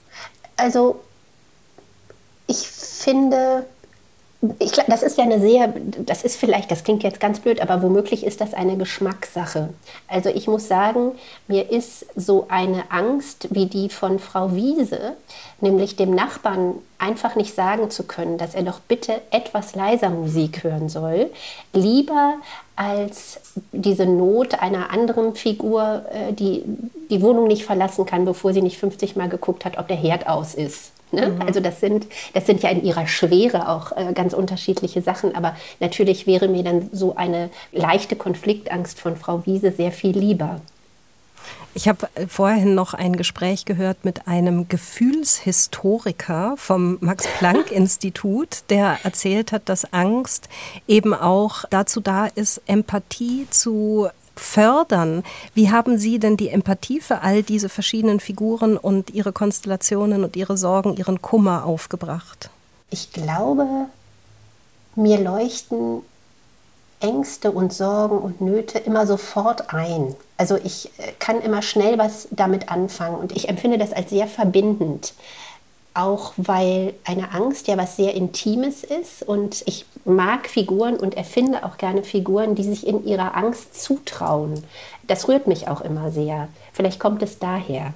Also 0.56 1.00
ich 2.46 2.68
finde, 2.68 3.66
ich, 4.58 4.72
das 4.72 5.02
ist 5.02 5.18
ja 5.18 5.24
eine 5.24 5.40
sehr, 5.40 5.72
das 5.98 6.22
ist 6.22 6.36
vielleicht, 6.36 6.70
das 6.70 6.84
klingt 6.84 7.02
jetzt 7.02 7.20
ganz 7.20 7.40
blöd, 7.40 7.60
aber 7.60 7.82
womöglich 7.82 8.24
ist 8.24 8.40
das 8.40 8.54
eine 8.54 8.76
Geschmackssache. 8.76 9.70
Also 10.08 10.28
ich 10.28 10.46
muss 10.46 10.68
sagen, 10.68 11.12
mir 11.48 11.70
ist 11.70 12.06
so 12.14 12.46
eine 12.48 12.90
Angst 12.90 13.48
wie 13.50 13.66
die 13.66 13.88
von 13.88 14.18
Frau 14.18 14.54
Wiese, 14.54 15.14
nämlich 15.60 15.96
dem 15.96 16.14
Nachbarn 16.14 16.74
einfach 16.98 17.34
nicht 17.34 17.54
sagen 17.54 17.90
zu 17.90 18.04
können, 18.04 18.38
dass 18.38 18.54
er 18.54 18.62
doch 18.62 18.80
bitte 18.80 19.20
etwas 19.30 19.74
leiser 19.74 20.10
Musik 20.10 20.62
hören 20.64 20.88
soll, 20.88 21.30
lieber 21.72 22.34
als 22.76 23.40
diese 23.72 24.06
Not 24.06 24.60
einer 24.60 24.90
anderen 24.90 25.34
Figur, 25.34 26.04
äh, 26.12 26.32
die 26.32 26.62
die 27.10 27.22
Wohnung 27.22 27.46
nicht 27.46 27.64
verlassen 27.64 28.04
kann, 28.04 28.24
bevor 28.24 28.52
sie 28.52 28.62
nicht 28.62 28.78
50 28.78 29.16
Mal 29.16 29.28
geguckt 29.28 29.64
hat, 29.64 29.78
ob 29.78 29.88
der 29.88 29.96
Herd 29.96 30.26
aus 30.26 30.54
ist. 30.54 30.92
Ne? 31.12 31.28
Mhm. 31.28 31.42
Also 31.42 31.60
das 31.60 31.80
sind, 31.80 32.06
das 32.34 32.46
sind 32.46 32.62
ja 32.62 32.70
in 32.70 32.82
ihrer 32.84 33.06
Schwere 33.06 33.68
auch 33.68 33.92
äh, 33.92 34.12
ganz 34.12 34.32
unterschiedliche 34.32 35.02
Sachen. 35.02 35.34
Aber 35.34 35.56
natürlich 35.80 36.26
wäre 36.26 36.48
mir 36.48 36.64
dann 36.64 36.88
so 36.92 37.14
eine 37.16 37.50
leichte 37.72 38.16
Konfliktangst 38.16 39.00
von 39.00 39.16
Frau 39.16 39.46
Wiese 39.46 39.72
sehr 39.72 39.92
viel 39.92 40.16
lieber. 40.16 40.60
Ich 41.74 41.88
habe 41.88 42.08
äh, 42.14 42.26
vorhin 42.26 42.74
noch 42.74 42.94
ein 42.94 43.16
Gespräch 43.16 43.66
gehört 43.66 44.04
mit 44.04 44.26
einem 44.26 44.66
Gefühlshistoriker 44.68 46.54
vom 46.56 46.98
Max-Planck-Institut, 47.00 48.64
der 48.70 48.98
erzählt 49.02 49.52
hat, 49.52 49.68
dass 49.68 49.92
Angst 49.92 50.48
eben 50.88 51.14
auch 51.14 51.64
dazu 51.70 52.00
da 52.00 52.26
ist, 52.26 52.62
Empathie 52.66 53.46
zu 53.50 54.08
fördern. 54.40 55.22
Wie 55.54 55.70
haben 55.70 55.98
Sie 55.98 56.18
denn 56.18 56.36
die 56.36 56.48
Empathie 56.48 57.00
für 57.00 57.22
all 57.22 57.42
diese 57.42 57.68
verschiedenen 57.68 58.20
Figuren 58.20 58.76
und 58.76 59.10
ihre 59.10 59.32
Konstellationen 59.32 60.24
und 60.24 60.36
ihre 60.36 60.56
Sorgen, 60.56 60.96
ihren 60.96 61.22
Kummer 61.22 61.64
aufgebracht? 61.64 62.50
Ich 62.90 63.12
glaube, 63.12 63.66
mir 64.94 65.18
leuchten 65.18 66.02
Ängste 67.00 67.50
und 67.50 67.72
Sorgen 67.72 68.18
und 68.18 68.40
Nöte 68.40 68.78
immer 68.78 69.06
sofort 69.06 69.72
ein. 69.74 70.14
Also 70.38 70.56
ich 70.56 70.90
äh, 70.98 71.12
kann 71.18 71.40
immer 71.42 71.62
schnell 71.62 71.98
was 71.98 72.28
damit 72.30 72.70
anfangen 72.70 73.16
und 73.16 73.32
ich 73.32 73.48
empfinde 73.48 73.78
das 73.78 73.92
als 73.92 74.10
sehr 74.10 74.26
verbindend 74.26 75.14
auch 75.96 76.32
weil 76.36 76.94
eine 77.04 77.32
Angst 77.32 77.68
ja 77.68 77.76
was 77.76 77.96
sehr 77.96 78.14
Intimes 78.14 78.84
ist 78.84 79.22
und 79.22 79.62
ich 79.66 79.86
mag 80.04 80.48
Figuren 80.48 80.96
und 80.96 81.16
erfinde 81.16 81.64
auch 81.64 81.78
gerne 81.78 82.02
Figuren, 82.02 82.54
die 82.54 82.64
sich 82.64 82.86
in 82.86 83.04
ihrer 83.04 83.36
Angst 83.36 83.80
zutrauen. 83.82 84.62
Das 85.06 85.28
rührt 85.28 85.46
mich 85.46 85.68
auch 85.68 85.80
immer 85.80 86.10
sehr. 86.10 86.48
Vielleicht 86.72 87.00
kommt 87.00 87.22
es 87.22 87.38
daher. 87.38 87.94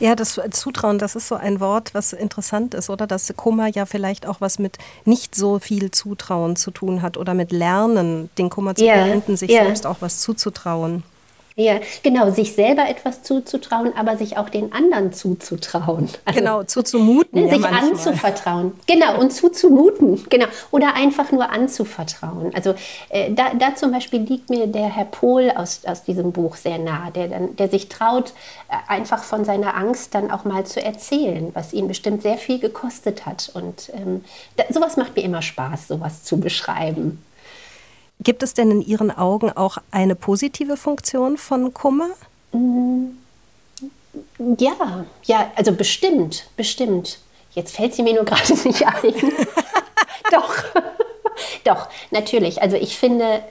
Ja, 0.00 0.14
das 0.14 0.40
Zutrauen, 0.50 0.98
das 0.98 1.16
ist 1.16 1.28
so 1.28 1.34
ein 1.34 1.60
Wort, 1.60 1.94
was 1.94 2.12
interessant 2.12 2.74
ist, 2.74 2.88
oder? 2.90 3.06
Dass 3.06 3.32
Kummer 3.36 3.68
ja 3.68 3.84
vielleicht 3.86 4.26
auch 4.26 4.40
was 4.40 4.58
mit 4.58 4.78
nicht 5.04 5.34
so 5.34 5.58
viel 5.58 5.90
Zutrauen 5.90 6.56
zu 6.56 6.70
tun 6.70 7.02
hat 7.02 7.16
oder 7.16 7.34
mit 7.34 7.50
Lernen, 7.50 8.30
den 8.38 8.50
Kummer 8.50 8.74
zu 8.74 8.84
yeah, 8.84 9.04
beenden, 9.04 9.36
sich 9.36 9.50
yeah. 9.50 9.64
selbst 9.64 9.86
auch 9.86 9.96
was 10.00 10.20
zuzutrauen. 10.20 11.02
Ja, 11.60 11.80
genau, 12.04 12.30
sich 12.30 12.54
selber 12.54 12.88
etwas 12.88 13.24
zuzutrauen, 13.24 13.92
aber 13.96 14.16
sich 14.16 14.36
auch 14.36 14.48
den 14.48 14.72
anderen 14.72 15.12
zuzutrauen. 15.12 16.08
Also, 16.24 16.40
genau, 16.40 16.62
zuzumuten. 16.62 17.44
Ne, 17.44 17.50
sich 17.50 17.62
ja 17.62 17.70
anzuvertrauen. 17.70 18.72
Genau, 18.86 19.18
und 19.18 19.32
zuzumuten. 19.32 20.24
Genau. 20.28 20.46
Oder 20.70 20.94
einfach 20.94 21.32
nur 21.32 21.50
anzuvertrauen. 21.50 22.54
Also 22.54 22.74
äh, 23.08 23.32
da, 23.32 23.54
da 23.58 23.74
zum 23.74 23.92
Beispiel 23.92 24.20
liegt 24.20 24.50
mir 24.50 24.66
der 24.66 24.86
Herr 24.86 25.06
Pohl 25.06 25.50
aus, 25.54 25.80
aus 25.86 26.04
diesem 26.04 26.32
Buch 26.32 26.56
sehr 26.56 26.78
nah, 26.78 27.10
der, 27.10 27.28
dann, 27.28 27.56
der 27.56 27.68
sich 27.68 27.88
traut, 27.88 28.32
äh, 28.68 28.74
einfach 28.92 29.24
von 29.24 29.44
seiner 29.44 29.74
Angst 29.74 30.14
dann 30.14 30.30
auch 30.30 30.44
mal 30.44 30.64
zu 30.64 30.82
erzählen, 30.82 31.50
was 31.54 31.72
ihn 31.72 31.88
bestimmt 31.88 32.22
sehr 32.22 32.36
viel 32.36 32.58
gekostet 32.58 33.24
hat. 33.26 33.50
Und 33.54 33.90
ähm, 33.94 34.24
da, 34.56 34.64
sowas 34.70 34.96
macht 34.96 35.16
mir 35.16 35.22
immer 35.22 35.42
Spaß, 35.42 35.88
sowas 35.88 36.22
zu 36.24 36.38
beschreiben. 36.38 37.22
Gibt 38.20 38.42
es 38.42 38.54
denn 38.54 38.70
in 38.70 38.82
Ihren 38.82 39.10
Augen 39.10 39.50
auch 39.52 39.78
eine 39.90 40.14
positive 40.14 40.76
Funktion 40.76 41.36
von 41.38 41.72
Kummer? 41.72 42.08
Mm, 42.52 43.10
ja, 44.58 45.04
ja, 45.24 45.52
also 45.54 45.72
bestimmt, 45.72 46.48
bestimmt. 46.56 47.20
Jetzt 47.52 47.76
fällt 47.76 47.94
sie 47.94 48.02
mir 48.02 48.14
nur 48.14 48.24
gerade 48.24 48.52
nicht 48.64 48.86
ein. 48.86 49.14
doch, 50.32 50.54
doch, 51.64 51.88
natürlich. 52.10 52.60
Also 52.60 52.76
ich 52.76 52.98
finde, 52.98 53.42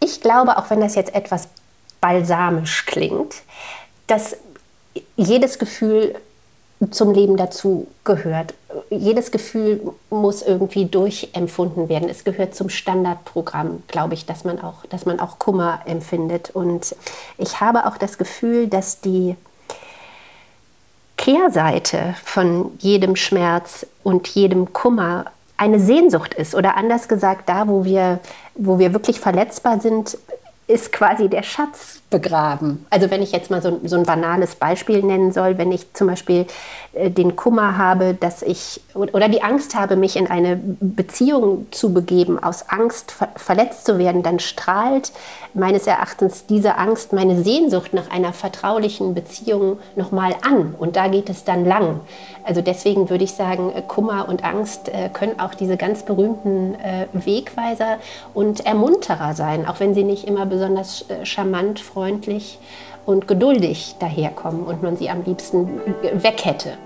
ich 0.00 0.20
glaube, 0.20 0.56
auch 0.56 0.70
wenn 0.70 0.80
das 0.80 0.94
jetzt 0.94 1.14
etwas 1.14 1.48
balsamisch 2.00 2.86
klingt, 2.86 3.36
dass 4.06 4.36
jedes 5.16 5.58
Gefühl 5.58 6.14
zum 6.90 7.12
Leben 7.12 7.36
dazu 7.36 7.86
gehört. 8.04 8.54
Jedes 8.90 9.30
Gefühl 9.30 9.80
muss 10.10 10.42
irgendwie 10.42 10.84
durchempfunden 10.84 11.88
werden. 11.88 12.08
Es 12.08 12.24
gehört 12.24 12.54
zum 12.54 12.68
Standardprogramm, 12.68 13.82
glaube 13.88 14.14
ich, 14.14 14.26
dass 14.26 14.44
man 14.44 14.60
auch, 14.60 14.84
dass 14.90 15.06
man 15.06 15.18
auch 15.18 15.38
Kummer 15.38 15.80
empfindet. 15.86 16.50
Und 16.50 16.94
ich 17.38 17.60
habe 17.60 17.86
auch 17.86 17.96
das 17.96 18.18
Gefühl, 18.18 18.68
dass 18.68 19.00
die 19.00 19.36
Kehrseite 21.16 22.14
von 22.22 22.72
jedem 22.78 23.16
Schmerz 23.16 23.86
und 24.02 24.28
jedem 24.28 24.72
Kummer 24.74 25.26
eine 25.56 25.80
Sehnsucht 25.80 26.34
ist. 26.34 26.54
Oder 26.54 26.76
anders 26.76 27.08
gesagt, 27.08 27.48
da, 27.48 27.68
wo 27.68 27.84
wir, 27.84 28.20
wo 28.54 28.78
wir 28.78 28.92
wirklich 28.92 29.18
verletzbar 29.18 29.80
sind, 29.80 30.18
ist 30.68 30.92
quasi 30.92 31.28
der 31.28 31.44
Schatz 31.44 32.00
begraben. 32.10 32.86
Also 32.90 33.10
wenn 33.10 33.22
ich 33.22 33.30
jetzt 33.30 33.50
mal 33.50 33.62
so, 33.62 33.80
so 33.84 33.96
ein 33.96 34.02
banales 34.04 34.56
Beispiel 34.56 35.02
nennen 35.02 35.30
soll, 35.30 35.58
wenn 35.58 35.70
ich 35.70 35.92
zum 35.92 36.08
Beispiel 36.08 36.46
äh, 36.92 37.10
den 37.10 37.36
Kummer 37.36 37.78
habe, 37.78 38.14
dass 38.14 38.42
ich 38.42 38.80
oder 38.94 39.28
die 39.28 39.42
Angst 39.42 39.74
habe, 39.74 39.96
mich 39.96 40.16
in 40.16 40.26
eine 40.26 40.56
Beziehung 40.56 41.66
zu 41.70 41.92
begeben, 41.92 42.42
aus 42.42 42.68
Angst 42.68 43.12
ver 43.12 43.28
verletzt 43.36 43.86
zu 43.86 43.98
werden, 43.98 44.22
dann 44.22 44.38
strahlt 44.38 45.12
meines 45.54 45.86
Erachtens 45.86 46.46
diese 46.46 46.76
Angst 46.78 47.12
meine 47.12 47.42
Sehnsucht 47.42 47.92
nach 47.92 48.10
einer 48.10 48.32
vertraulichen 48.32 49.14
Beziehung 49.14 49.78
nochmal 49.94 50.34
an. 50.42 50.74
Und 50.78 50.96
da 50.96 51.08
geht 51.08 51.28
es 51.28 51.44
dann 51.44 51.64
lang. 51.64 52.00
Also 52.44 52.60
deswegen 52.60 53.10
würde 53.10 53.24
ich 53.24 53.32
sagen, 53.32 53.72
äh, 53.74 53.82
Kummer 53.82 54.28
und 54.28 54.44
Angst 54.44 54.88
äh, 54.88 55.08
können 55.12 55.40
auch 55.40 55.54
diese 55.54 55.76
ganz 55.76 56.04
berühmten 56.04 56.74
äh, 56.76 57.06
Wegweiser 57.12 57.98
und 58.34 58.64
Ermunterer 58.64 59.34
sein, 59.34 59.66
auch 59.66 59.80
wenn 59.80 59.94
sie 59.94 60.04
nicht 60.04 60.26
immer 60.26 60.46
besonders 60.56 61.04
charmant, 61.24 61.80
freundlich 61.80 62.58
und 63.04 63.28
geduldig 63.28 63.94
daherkommen 64.00 64.64
und 64.64 64.82
man 64.82 64.96
sie 64.96 65.10
am 65.10 65.22
liebsten 65.22 65.68
weg 66.14 66.44
hätte. 66.44 66.78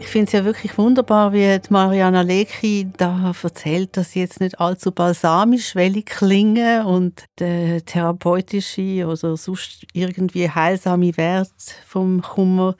Ich 0.00 0.08
finde 0.08 0.26
es 0.26 0.32
ja 0.32 0.44
wirklich 0.44 0.76
wunderbar, 0.76 1.32
wie 1.32 1.60
Mariana 1.68 2.22
Lecki 2.22 2.88
da 2.96 3.32
erzählt, 3.40 3.96
dass 3.96 4.10
sie 4.10 4.18
jetzt 4.18 4.40
nicht 4.40 4.58
allzu 4.58 4.90
balsamisch 4.90 5.74
klingen 6.04 6.84
und 6.84 7.26
der 7.38 7.84
therapeutische 7.84 9.06
oder 9.06 9.36
sonst 9.36 9.86
irgendwie 9.92 10.50
heilsame 10.50 11.16
Wert 11.16 11.52
vom 11.86 12.22
Kummer 12.22 12.74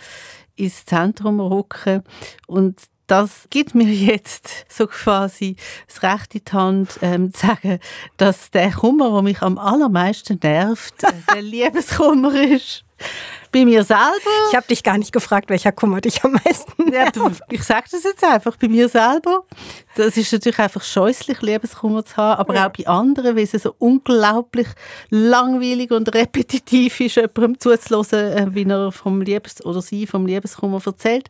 ins 0.56 0.84
Zentrum 0.84 1.38
rücken. 1.38 2.02
Und 2.48 2.80
das 3.10 3.48
gibt 3.50 3.74
mir 3.74 3.92
jetzt 3.92 4.66
so 4.68 4.86
quasi 4.86 5.56
das 5.88 6.02
Recht 6.02 6.34
in 6.34 6.42
die 6.44 6.52
Hand, 6.52 6.98
ähm, 7.02 7.34
zu 7.34 7.46
sagen, 7.46 7.80
dass 8.16 8.50
der 8.52 8.70
Kummer, 8.70 9.10
der 9.10 9.22
mich 9.22 9.42
am 9.42 9.58
allermeisten 9.58 10.38
nervt, 10.40 11.02
äh, 11.02 11.12
der 11.34 11.42
Liebeskummer 11.42 12.34
ist 12.34 12.84
bei 13.52 13.64
mir 13.64 13.84
selber. 13.84 14.04
Ich 14.50 14.56
habe 14.56 14.66
dich 14.66 14.82
gar 14.82 14.98
nicht 14.98 15.12
gefragt, 15.12 15.50
welcher 15.50 15.72
Kummer 15.72 16.00
dich 16.00 16.22
am 16.24 16.32
meisten 16.44 16.84
nervt. 16.84 17.16
Ja, 17.16 17.30
ich 17.50 17.64
sage 17.64 17.86
das 17.90 18.04
jetzt 18.04 18.24
einfach, 18.24 18.56
bei 18.56 18.68
mir 18.68 18.88
selber. 18.88 19.44
Das 19.96 20.16
ist 20.16 20.32
natürlich 20.32 20.58
einfach 20.58 20.82
scheußlich, 20.82 21.42
Liebeskummer 21.42 22.04
zu 22.04 22.16
haben, 22.16 22.40
aber 22.40 22.54
ja. 22.54 22.68
auch 22.68 22.72
bei 22.72 22.86
anderen, 22.86 23.36
weil 23.36 23.42
es 23.42 23.50
so 23.50 23.74
unglaublich 23.78 24.68
langweilig 25.10 25.90
und 25.90 26.14
repetitiv 26.14 27.00
ist, 27.00 27.16
jemandem 27.16 27.58
zuzuhören, 27.58 28.32
äh, 28.32 28.54
wie 28.54 28.64
er 28.64 28.92
vom 28.92 29.20
Liebes 29.20 29.64
oder 29.64 29.82
sie 29.82 30.06
vom 30.06 30.26
Liebeskummer 30.26 30.80
erzählt. 30.84 31.28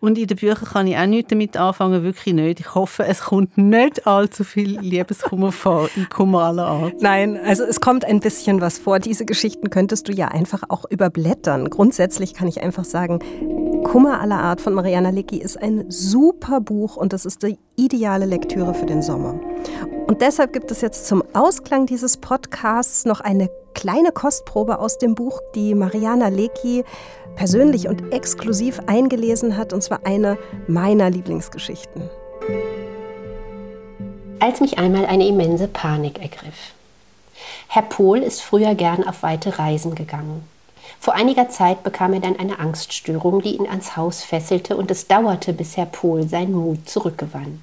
Und 0.00 0.16
in 0.16 0.26
den 0.26 0.36
Büchern 0.36 0.64
kann 0.64 0.86
ich 0.86 0.96
auch 0.96 1.06
nichts 1.06 1.30
damit 1.30 1.56
anfangen, 1.56 2.02
wirklich 2.02 2.34
nicht. 2.34 2.60
Ich 2.60 2.74
hoffe, 2.74 3.04
es 3.04 3.20
kommt 3.20 3.58
nicht 3.58 4.06
allzu 4.06 4.42
viel 4.42 4.80
Liebeskummer 4.80 5.52
vor, 5.52 5.88
in 5.94 6.08
Kummer 6.08 6.44
aller 6.44 6.66
Art. 6.66 6.94
Nein, 7.00 7.38
also 7.44 7.64
es 7.64 7.80
kommt 7.80 8.04
ein 8.04 8.20
bisschen 8.20 8.60
was 8.60 8.78
vor. 8.78 8.98
Diese 9.00 9.26
Geschichten 9.26 9.68
könntest 9.70 10.08
du 10.08 10.12
ja 10.12 10.28
einfach 10.28 10.62
auch 10.68 10.86
überblättern. 10.88 11.41
Grundsätzlich 11.42 12.34
kann 12.34 12.48
ich 12.48 12.62
einfach 12.62 12.84
sagen, 12.84 13.18
Kummer 13.84 14.20
aller 14.20 14.38
Art 14.38 14.60
von 14.60 14.74
Mariana 14.74 15.10
Licki 15.10 15.38
ist 15.38 15.60
ein 15.60 15.90
super 15.90 16.60
Buch 16.60 16.96
und 16.96 17.12
das 17.12 17.26
ist 17.26 17.42
die 17.42 17.58
ideale 17.76 18.26
Lektüre 18.26 18.74
für 18.74 18.86
den 18.86 19.02
Sommer. 19.02 19.40
Und 20.06 20.20
deshalb 20.20 20.52
gibt 20.52 20.70
es 20.70 20.80
jetzt 20.80 21.06
zum 21.06 21.22
Ausklang 21.32 21.86
dieses 21.86 22.16
Podcasts 22.16 23.04
noch 23.04 23.20
eine 23.20 23.50
kleine 23.74 24.12
Kostprobe 24.12 24.78
aus 24.78 24.98
dem 24.98 25.14
Buch, 25.14 25.40
die 25.54 25.74
Mariana 25.74 26.28
Lecki 26.28 26.84
persönlich 27.34 27.88
und 27.88 28.12
exklusiv 28.12 28.80
eingelesen 28.86 29.56
hat, 29.56 29.72
und 29.72 29.82
zwar 29.82 30.06
eine 30.06 30.38
meiner 30.68 31.10
Lieblingsgeschichten. 31.10 32.08
Als 34.38 34.60
mich 34.60 34.78
einmal 34.78 35.06
eine 35.06 35.26
immense 35.26 35.68
Panik 35.68 36.20
ergriff. 36.20 36.72
Herr 37.68 37.82
Pohl 37.82 38.18
ist 38.18 38.42
früher 38.42 38.74
gern 38.74 39.06
auf 39.06 39.22
weite 39.22 39.58
Reisen 39.58 39.94
gegangen. 39.94 40.51
Vor 41.02 41.14
einiger 41.14 41.48
Zeit 41.48 41.82
bekam 41.82 42.12
er 42.12 42.20
dann 42.20 42.38
eine 42.38 42.60
Angststörung, 42.60 43.42
die 43.42 43.56
ihn 43.56 43.66
ans 43.66 43.96
Haus 43.96 44.22
fesselte, 44.22 44.76
und 44.76 44.88
es 44.88 45.08
dauerte, 45.08 45.52
bis 45.52 45.76
Herr 45.76 45.86
Pohl 45.86 46.28
seinen 46.28 46.52
Mut 46.52 46.88
zurückgewann. 46.88 47.60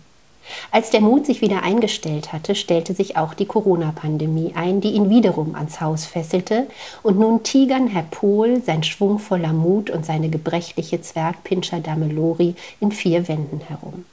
Als 0.72 0.90
der 0.90 1.00
Mut 1.00 1.26
sich 1.26 1.40
wieder 1.40 1.64
eingestellt 1.64 2.34
hatte, 2.34 2.54
stellte 2.54 2.94
sich 2.94 3.16
auch 3.16 3.34
die 3.34 3.46
Corona-Pandemie 3.46 4.52
ein, 4.56 4.82
die 4.82 4.90
ihn 4.90 5.10
wiederum 5.10 5.56
ans 5.56 5.80
Haus 5.80 6.06
fesselte, 6.06 6.68
und 7.02 7.18
nun 7.18 7.42
tigern 7.42 7.88
Herr 7.88 8.04
Pohl, 8.12 8.62
sein 8.62 8.84
schwungvoller 8.84 9.54
Mut 9.54 9.90
und 9.90 10.06
seine 10.06 10.28
gebrechliche 10.28 11.02
Zwergpinscher-Dame 11.02 12.10
Lori 12.10 12.56
in 12.82 12.92
vier 12.92 13.30
Wänden 13.30 13.62
herum. 13.62 14.04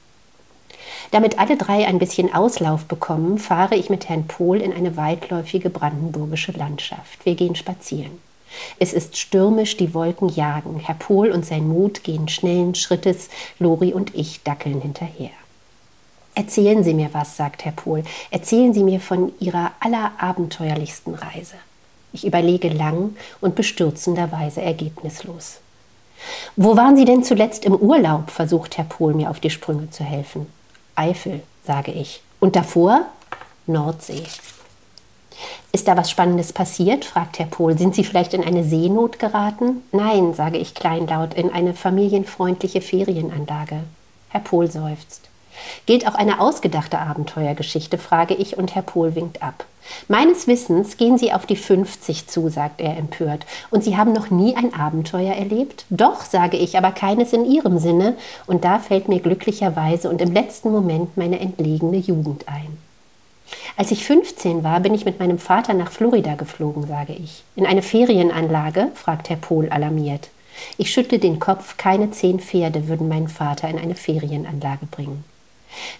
Damit 1.11 1.37
alle 1.37 1.57
drei 1.57 1.85
ein 1.85 1.99
bisschen 1.99 2.33
Auslauf 2.33 2.85
bekommen, 2.85 3.39
fahre 3.39 3.75
ich 3.75 3.89
mit 3.89 4.07
Herrn 4.07 4.27
Pohl 4.27 4.61
in 4.61 4.71
eine 4.71 4.95
weitläufige 4.95 5.69
brandenburgische 5.69 6.53
Landschaft. 6.53 7.25
Wir 7.25 7.35
gehen 7.35 7.55
spazieren. 7.55 8.25
Es 8.79 8.93
ist 8.93 9.17
stürmisch, 9.17 9.77
die 9.77 9.93
Wolken 9.93 10.29
jagen. 10.29 10.79
Herr 10.79 10.95
Pohl 10.95 11.31
und 11.31 11.45
sein 11.45 11.67
Mut 11.67 12.03
gehen 12.03 12.27
schnellen 12.27 12.75
Schrittes, 12.75 13.29
Lori 13.59 13.93
und 13.93 14.15
ich 14.15 14.43
dackeln 14.43 14.81
hinterher. 14.81 15.31
Erzählen 16.35 16.83
Sie 16.83 16.93
mir 16.93 17.09
was, 17.13 17.35
sagt 17.35 17.65
Herr 17.65 17.71
Pohl. 17.71 18.03
Erzählen 18.29 18.73
Sie 18.73 18.83
mir 18.83 18.99
von 18.99 19.31
Ihrer 19.39 19.71
allerabenteuerlichsten 19.79 21.15
Reise. 21.15 21.55
Ich 22.13 22.25
überlege 22.25 22.69
lang 22.69 23.15
und 23.41 23.55
bestürzenderweise 23.55 24.61
ergebnislos. 24.61 25.57
Wo 26.55 26.77
waren 26.77 26.95
Sie 26.95 27.05
denn 27.05 27.23
zuletzt 27.23 27.65
im 27.65 27.75
Urlaub? 27.75 28.29
versucht 28.29 28.77
Herr 28.77 28.85
Pohl 28.85 29.13
mir 29.13 29.29
auf 29.29 29.39
die 29.39 29.49
Sprünge 29.49 29.89
zu 29.89 30.03
helfen. 30.03 30.47
Eifel, 30.95 31.41
sage 31.65 31.91
ich. 31.91 32.21
Und 32.39 32.55
davor? 32.55 33.05
Nordsee. 33.65 34.23
Ist 35.71 35.87
da 35.87 35.97
was 35.97 36.09
Spannendes 36.09 36.53
passiert? 36.53 37.05
fragt 37.05 37.39
Herr 37.39 37.45
Pohl. 37.45 37.77
Sind 37.77 37.95
Sie 37.95 38.03
vielleicht 38.03 38.33
in 38.33 38.43
eine 38.43 38.63
Seenot 38.63 39.19
geraten? 39.19 39.83
Nein, 39.91 40.33
sage 40.33 40.57
ich 40.57 40.73
kleinlaut, 40.73 41.33
in 41.33 41.51
eine 41.51 41.73
familienfreundliche 41.73 42.81
Ferienanlage. 42.81 43.83
Herr 44.29 44.41
Pohl 44.41 44.69
seufzt. 44.69 45.29
Gilt 45.85 46.07
auch 46.07 46.15
eine 46.15 46.39
ausgedachte 46.39 46.99
Abenteuergeschichte, 46.99 47.97
frage 47.97 48.33
ich, 48.33 48.57
und 48.57 48.75
Herr 48.75 48.81
Pohl 48.81 49.15
winkt 49.15 49.41
ab. 49.41 49.65
Meines 50.07 50.47
Wissens 50.47 50.97
gehen 50.97 51.17
Sie 51.17 51.31
auf 51.31 51.45
die 51.45 51.55
50 51.55 52.27
zu, 52.27 52.49
sagt 52.49 52.81
er 52.81 52.97
empört. 52.97 53.45
Und 53.69 53.83
Sie 53.83 53.97
haben 53.97 54.13
noch 54.13 54.29
nie 54.29 54.55
ein 54.55 54.73
Abenteuer 54.73 55.33
erlebt? 55.33 55.85
Doch, 55.89 56.25
sage 56.25 56.57
ich, 56.57 56.77
aber 56.77 56.91
keines 56.91 57.33
in 57.33 57.45
Ihrem 57.45 57.79
Sinne. 57.79 58.15
Und 58.45 58.65
da 58.65 58.79
fällt 58.79 59.07
mir 59.07 59.19
glücklicherweise 59.19 60.09
und 60.09 60.21
im 60.21 60.33
letzten 60.33 60.71
Moment 60.71 61.15
meine 61.17 61.39
entlegene 61.39 61.97
Jugend 61.97 62.47
ein. 62.47 62.77
Als 63.77 63.91
ich 63.91 64.05
15 64.05 64.63
war, 64.63 64.79
bin 64.79 64.95
ich 64.95 65.05
mit 65.05 65.19
meinem 65.19 65.37
Vater 65.37 65.75
nach 65.75 65.91
Florida 65.91 66.33
geflogen, 66.33 66.87
sage 66.87 67.13
ich. 67.13 67.43
In 67.55 67.67
eine 67.67 67.83
Ferienanlage? 67.83 68.87
fragt 68.95 69.29
Herr 69.29 69.37
Pohl 69.37 69.69
alarmiert. 69.69 70.29
Ich 70.79 70.91
schüttle 70.91 71.19
den 71.19 71.39
Kopf, 71.39 71.77
keine 71.77 72.09
zehn 72.09 72.39
Pferde 72.39 72.87
würden 72.87 73.07
meinen 73.07 73.27
Vater 73.27 73.69
in 73.69 73.77
eine 73.77 73.93
Ferienanlage 73.93 74.87
bringen. 74.89 75.23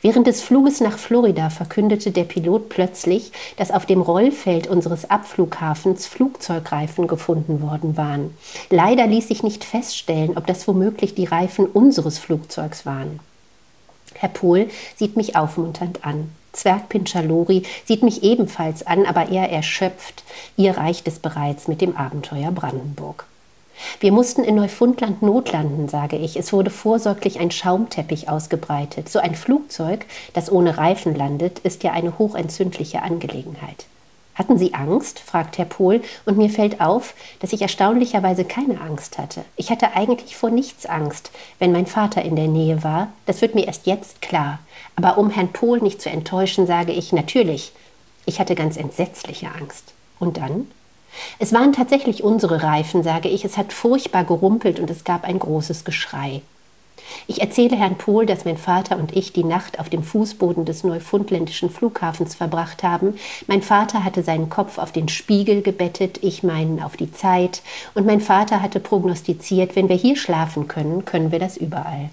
Während 0.01 0.25
des 0.25 0.41
Fluges 0.41 0.81
nach 0.81 0.97
Florida 0.97 1.51
verkündete 1.51 2.09
der 2.09 2.23
Pilot 2.23 2.69
plötzlich, 2.69 3.31
dass 3.57 3.69
auf 3.69 3.85
dem 3.85 4.01
Rollfeld 4.01 4.65
unseres 4.65 5.11
Abflughafens 5.11 6.07
Flugzeugreifen 6.07 7.05
gefunden 7.05 7.61
worden 7.61 7.95
waren. 7.95 8.35
Leider 8.71 9.05
ließ 9.05 9.27
sich 9.27 9.43
nicht 9.43 9.63
feststellen, 9.63 10.35
ob 10.35 10.47
das 10.47 10.67
womöglich 10.67 11.13
die 11.13 11.25
Reifen 11.25 11.67
unseres 11.67 12.17
Flugzeugs 12.17 12.87
waren. 12.87 13.19
Herr 14.19 14.29
Pohl 14.29 14.69
sieht 14.95 15.15
mich 15.17 15.35
aufmunternd 15.35 16.05
an. 16.05 16.31
Zwergpinscher 16.53 17.21
Lori 17.21 17.63
sieht 17.85 18.03
mich 18.03 18.23
ebenfalls 18.23 18.85
an, 18.85 19.05
aber 19.05 19.29
eher 19.29 19.51
erschöpft. 19.51 20.23
Ihr 20.55 20.77
reicht 20.77 21.07
es 21.07 21.19
bereits 21.19 21.67
mit 21.67 21.81
dem 21.81 21.95
Abenteuer 21.95 22.51
Brandenburg. 22.51 23.25
Wir 23.99 24.11
mussten 24.11 24.43
in 24.43 24.55
Neufundland 24.55 25.21
notlanden, 25.21 25.87
sage 25.87 26.17
ich. 26.17 26.35
Es 26.35 26.51
wurde 26.51 26.71
vorsorglich 26.71 27.39
ein 27.39 27.51
Schaumteppich 27.51 28.27
ausgebreitet. 28.27 29.07
So 29.07 29.19
ein 29.19 29.35
Flugzeug, 29.35 30.05
das 30.33 30.51
ohne 30.51 30.77
Reifen 30.77 31.15
landet, 31.15 31.59
ist 31.59 31.83
ja 31.83 31.91
eine 31.91 32.17
hochentzündliche 32.17 33.03
Angelegenheit. 33.03 33.85
Hatten 34.37 34.57
Sie 34.57 34.75
Angst? 34.75 35.19
fragt 35.19 35.57
Herr 35.57 35.65
Pohl, 35.65 36.01
und 36.25 36.37
mir 36.37 36.49
fällt 36.49 36.79
auf, 36.79 37.15
dass 37.39 37.53
ich 37.53 37.61
erstaunlicherweise 37.61 38.45
keine 38.45 38.79
Angst 38.79 39.17
hatte. 39.17 39.43
Ich 39.55 39.71
hatte 39.71 39.95
eigentlich 39.95 40.37
vor 40.37 40.51
nichts 40.51 40.85
Angst, 40.85 41.31
wenn 41.57 41.71
mein 41.71 41.87
Vater 41.87 42.21
in 42.21 42.35
der 42.35 42.47
Nähe 42.47 42.83
war. 42.83 43.09
Das 43.25 43.41
wird 43.41 43.55
mir 43.55 43.65
erst 43.65 43.87
jetzt 43.87 44.21
klar. 44.21 44.59
Aber 44.95 45.17
um 45.17 45.31
Herrn 45.31 45.53
Pohl 45.53 45.79
nicht 45.81 46.01
zu 46.01 46.09
enttäuschen, 46.09 46.67
sage 46.67 46.91
ich 46.91 47.11
natürlich, 47.13 47.71
ich 48.25 48.39
hatte 48.39 48.53
ganz 48.53 48.77
entsetzliche 48.77 49.49
Angst. 49.51 49.93
Und 50.19 50.37
dann? 50.37 50.69
Es 51.39 51.51
waren 51.51 51.73
tatsächlich 51.73 52.23
unsere 52.23 52.61
Reifen, 52.61 53.01
sage 53.01 53.29
ich. 53.29 53.43
Es 53.43 53.57
hat 53.57 53.73
furchtbar 53.73 54.23
gerumpelt 54.23 54.79
und 54.79 54.89
es 54.91 55.03
gab 55.03 55.23
ein 55.23 55.39
großes 55.39 55.83
Geschrei. 55.83 56.41
Ich 57.27 57.41
erzähle 57.41 57.75
Herrn 57.75 57.97
Pohl, 57.97 58.25
dass 58.25 58.45
mein 58.45 58.57
Vater 58.57 58.97
und 58.97 59.15
ich 59.15 59.33
die 59.33 59.43
Nacht 59.43 59.79
auf 59.79 59.89
dem 59.89 60.03
Fußboden 60.03 60.65
des 60.65 60.83
neufundländischen 60.83 61.69
Flughafens 61.69 62.35
verbracht 62.35 62.83
haben. 62.83 63.15
Mein 63.47 63.61
Vater 63.61 64.03
hatte 64.03 64.23
seinen 64.23 64.49
Kopf 64.49 64.77
auf 64.77 64.91
den 64.91 65.09
Spiegel 65.09 65.61
gebettet, 65.61 66.19
ich 66.21 66.43
meinen 66.43 66.81
auf 66.81 66.97
die 66.97 67.11
Zeit, 67.11 67.61
und 67.93 68.05
mein 68.05 68.21
Vater 68.21 68.61
hatte 68.61 68.79
prognostiziert, 68.79 69.75
wenn 69.75 69.89
wir 69.89 69.95
hier 69.95 70.15
schlafen 70.15 70.67
können, 70.67 71.05
können 71.05 71.31
wir 71.31 71.39
das 71.39 71.57
überall. 71.57 72.09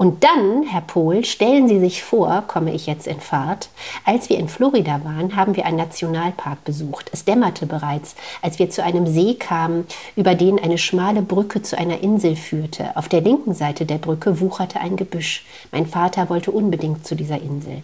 Und 0.00 0.24
dann, 0.24 0.62
Herr 0.62 0.80
Pohl, 0.80 1.26
stellen 1.26 1.68
Sie 1.68 1.78
sich 1.78 2.02
vor, 2.02 2.44
komme 2.46 2.72
ich 2.72 2.86
jetzt 2.86 3.06
in 3.06 3.20
Fahrt, 3.20 3.68
als 4.06 4.30
wir 4.30 4.38
in 4.38 4.48
Florida 4.48 5.04
waren, 5.04 5.36
haben 5.36 5.56
wir 5.56 5.66
einen 5.66 5.76
Nationalpark 5.76 6.64
besucht. 6.64 7.10
Es 7.12 7.26
dämmerte 7.26 7.66
bereits, 7.66 8.16
als 8.40 8.58
wir 8.58 8.70
zu 8.70 8.82
einem 8.82 9.06
See 9.06 9.34
kamen, 9.34 9.84
über 10.16 10.34
den 10.34 10.58
eine 10.58 10.78
schmale 10.78 11.20
Brücke 11.20 11.60
zu 11.60 11.76
einer 11.76 12.00
Insel 12.00 12.34
führte. 12.34 12.96
Auf 12.96 13.10
der 13.10 13.20
linken 13.20 13.52
Seite 13.52 13.84
der 13.84 13.98
Brücke 13.98 14.40
wucherte 14.40 14.80
ein 14.80 14.96
Gebüsch. 14.96 15.44
Mein 15.70 15.86
Vater 15.86 16.30
wollte 16.30 16.50
unbedingt 16.50 17.06
zu 17.06 17.14
dieser 17.14 17.42
Insel. 17.42 17.82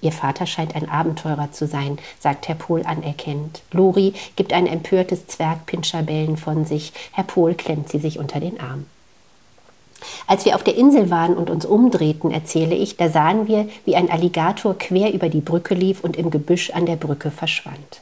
Ihr 0.00 0.12
Vater 0.12 0.46
scheint 0.46 0.74
ein 0.74 0.88
Abenteurer 0.88 1.52
zu 1.52 1.66
sein, 1.66 1.98
sagt 2.18 2.48
Herr 2.48 2.54
Pohl 2.54 2.82
anerkennend. 2.86 3.60
Lori 3.72 4.14
gibt 4.36 4.54
ein 4.54 4.66
empörtes 4.66 5.26
Zwergpinscherbellen 5.26 6.38
von 6.38 6.64
sich. 6.64 6.94
Herr 7.12 7.24
Pohl 7.24 7.52
klemmt 7.52 7.90
sie 7.90 7.98
sich 7.98 8.18
unter 8.18 8.40
den 8.40 8.58
Arm. 8.58 8.86
Als 10.26 10.44
wir 10.44 10.54
auf 10.54 10.62
der 10.62 10.76
Insel 10.76 11.10
waren 11.10 11.34
und 11.34 11.50
uns 11.50 11.64
umdrehten, 11.64 12.30
erzähle 12.30 12.74
ich, 12.74 12.96
da 12.96 13.08
sahen 13.08 13.46
wir, 13.46 13.68
wie 13.84 13.96
ein 13.96 14.10
Alligator 14.10 14.76
quer 14.76 15.12
über 15.12 15.28
die 15.28 15.40
Brücke 15.40 15.74
lief 15.74 16.02
und 16.02 16.16
im 16.16 16.30
Gebüsch 16.30 16.70
an 16.70 16.86
der 16.86 16.96
Brücke 16.96 17.30
verschwand. 17.30 18.00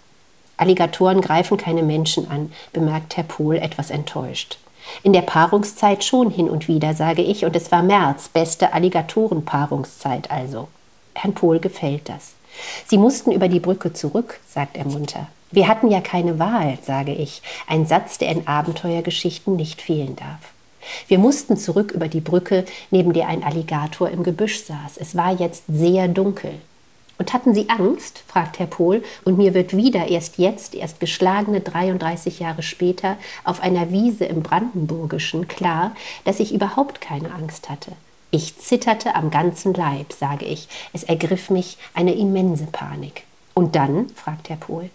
Alligatoren 0.56 1.20
greifen 1.20 1.56
keine 1.56 1.82
Menschen 1.82 2.30
an, 2.30 2.52
bemerkt 2.72 3.16
Herr 3.16 3.24
Pohl 3.24 3.56
etwas 3.56 3.90
enttäuscht. 3.90 4.58
In 5.02 5.12
der 5.12 5.22
Paarungszeit 5.22 6.04
schon 6.04 6.30
hin 6.30 6.48
und 6.50 6.68
wieder, 6.68 6.94
sage 6.94 7.22
ich, 7.22 7.44
und 7.44 7.56
es 7.56 7.72
war 7.72 7.82
März, 7.82 8.28
beste 8.28 8.72
Alligatorenpaarungszeit 8.72 10.30
also. 10.30 10.68
Herrn 11.14 11.34
Pohl 11.34 11.60
gefällt 11.60 12.08
das. 12.08 12.34
Sie 12.86 12.98
mussten 12.98 13.32
über 13.32 13.48
die 13.48 13.60
Brücke 13.60 13.92
zurück, 13.92 14.40
sagt 14.48 14.76
er 14.76 14.84
munter. 14.84 15.28
Wir 15.50 15.66
hatten 15.66 15.90
ja 15.90 16.00
keine 16.00 16.38
Wahl, 16.38 16.78
sage 16.82 17.12
ich, 17.12 17.42
ein 17.66 17.86
Satz, 17.86 18.18
der 18.18 18.30
in 18.30 18.46
Abenteuergeschichten 18.46 19.56
nicht 19.56 19.82
fehlen 19.82 20.16
darf. 20.16 20.52
Wir 21.08 21.18
mussten 21.18 21.56
zurück 21.56 21.92
über 21.92 22.08
die 22.08 22.20
Brücke, 22.20 22.64
neben 22.90 23.12
der 23.12 23.28
ein 23.28 23.42
Alligator 23.42 24.10
im 24.10 24.22
Gebüsch 24.22 24.64
saß. 24.64 24.96
Es 24.96 25.16
war 25.16 25.32
jetzt 25.32 25.64
sehr 25.68 26.08
dunkel. 26.08 26.52
Und 27.20 27.34
hatten 27.34 27.54
Sie 27.54 27.68
Angst? 27.68 28.22
fragt 28.26 28.58
Herr 28.58 28.66
Pohl, 28.66 29.02
und 29.24 29.36
mir 29.36 29.52
wird 29.52 29.76
wieder 29.76 30.08
erst 30.08 30.38
jetzt, 30.38 30.74
erst 30.74 31.00
geschlagene 31.00 31.60
33 31.60 32.40
Jahre 32.40 32.62
später, 32.62 33.18
auf 33.44 33.62
einer 33.62 33.90
Wiese 33.90 34.24
im 34.24 34.42
Brandenburgischen 34.42 35.46
klar, 35.46 35.92
dass 36.24 36.40
ich 36.40 36.54
überhaupt 36.54 37.02
keine 37.02 37.30
Angst 37.34 37.68
hatte. 37.68 37.92
Ich 38.30 38.58
zitterte 38.58 39.16
am 39.16 39.30
ganzen 39.30 39.74
Leib, 39.74 40.14
sage 40.14 40.46
ich. 40.46 40.68
Es 40.94 41.02
ergriff 41.02 41.50
mich 41.50 41.76
eine 41.92 42.14
immense 42.14 42.64
Panik. 42.64 43.24
Und 43.52 43.76
dann? 43.76 44.08
fragt 44.14 44.48
Herr 44.48 44.56
Pohl. 44.56 44.88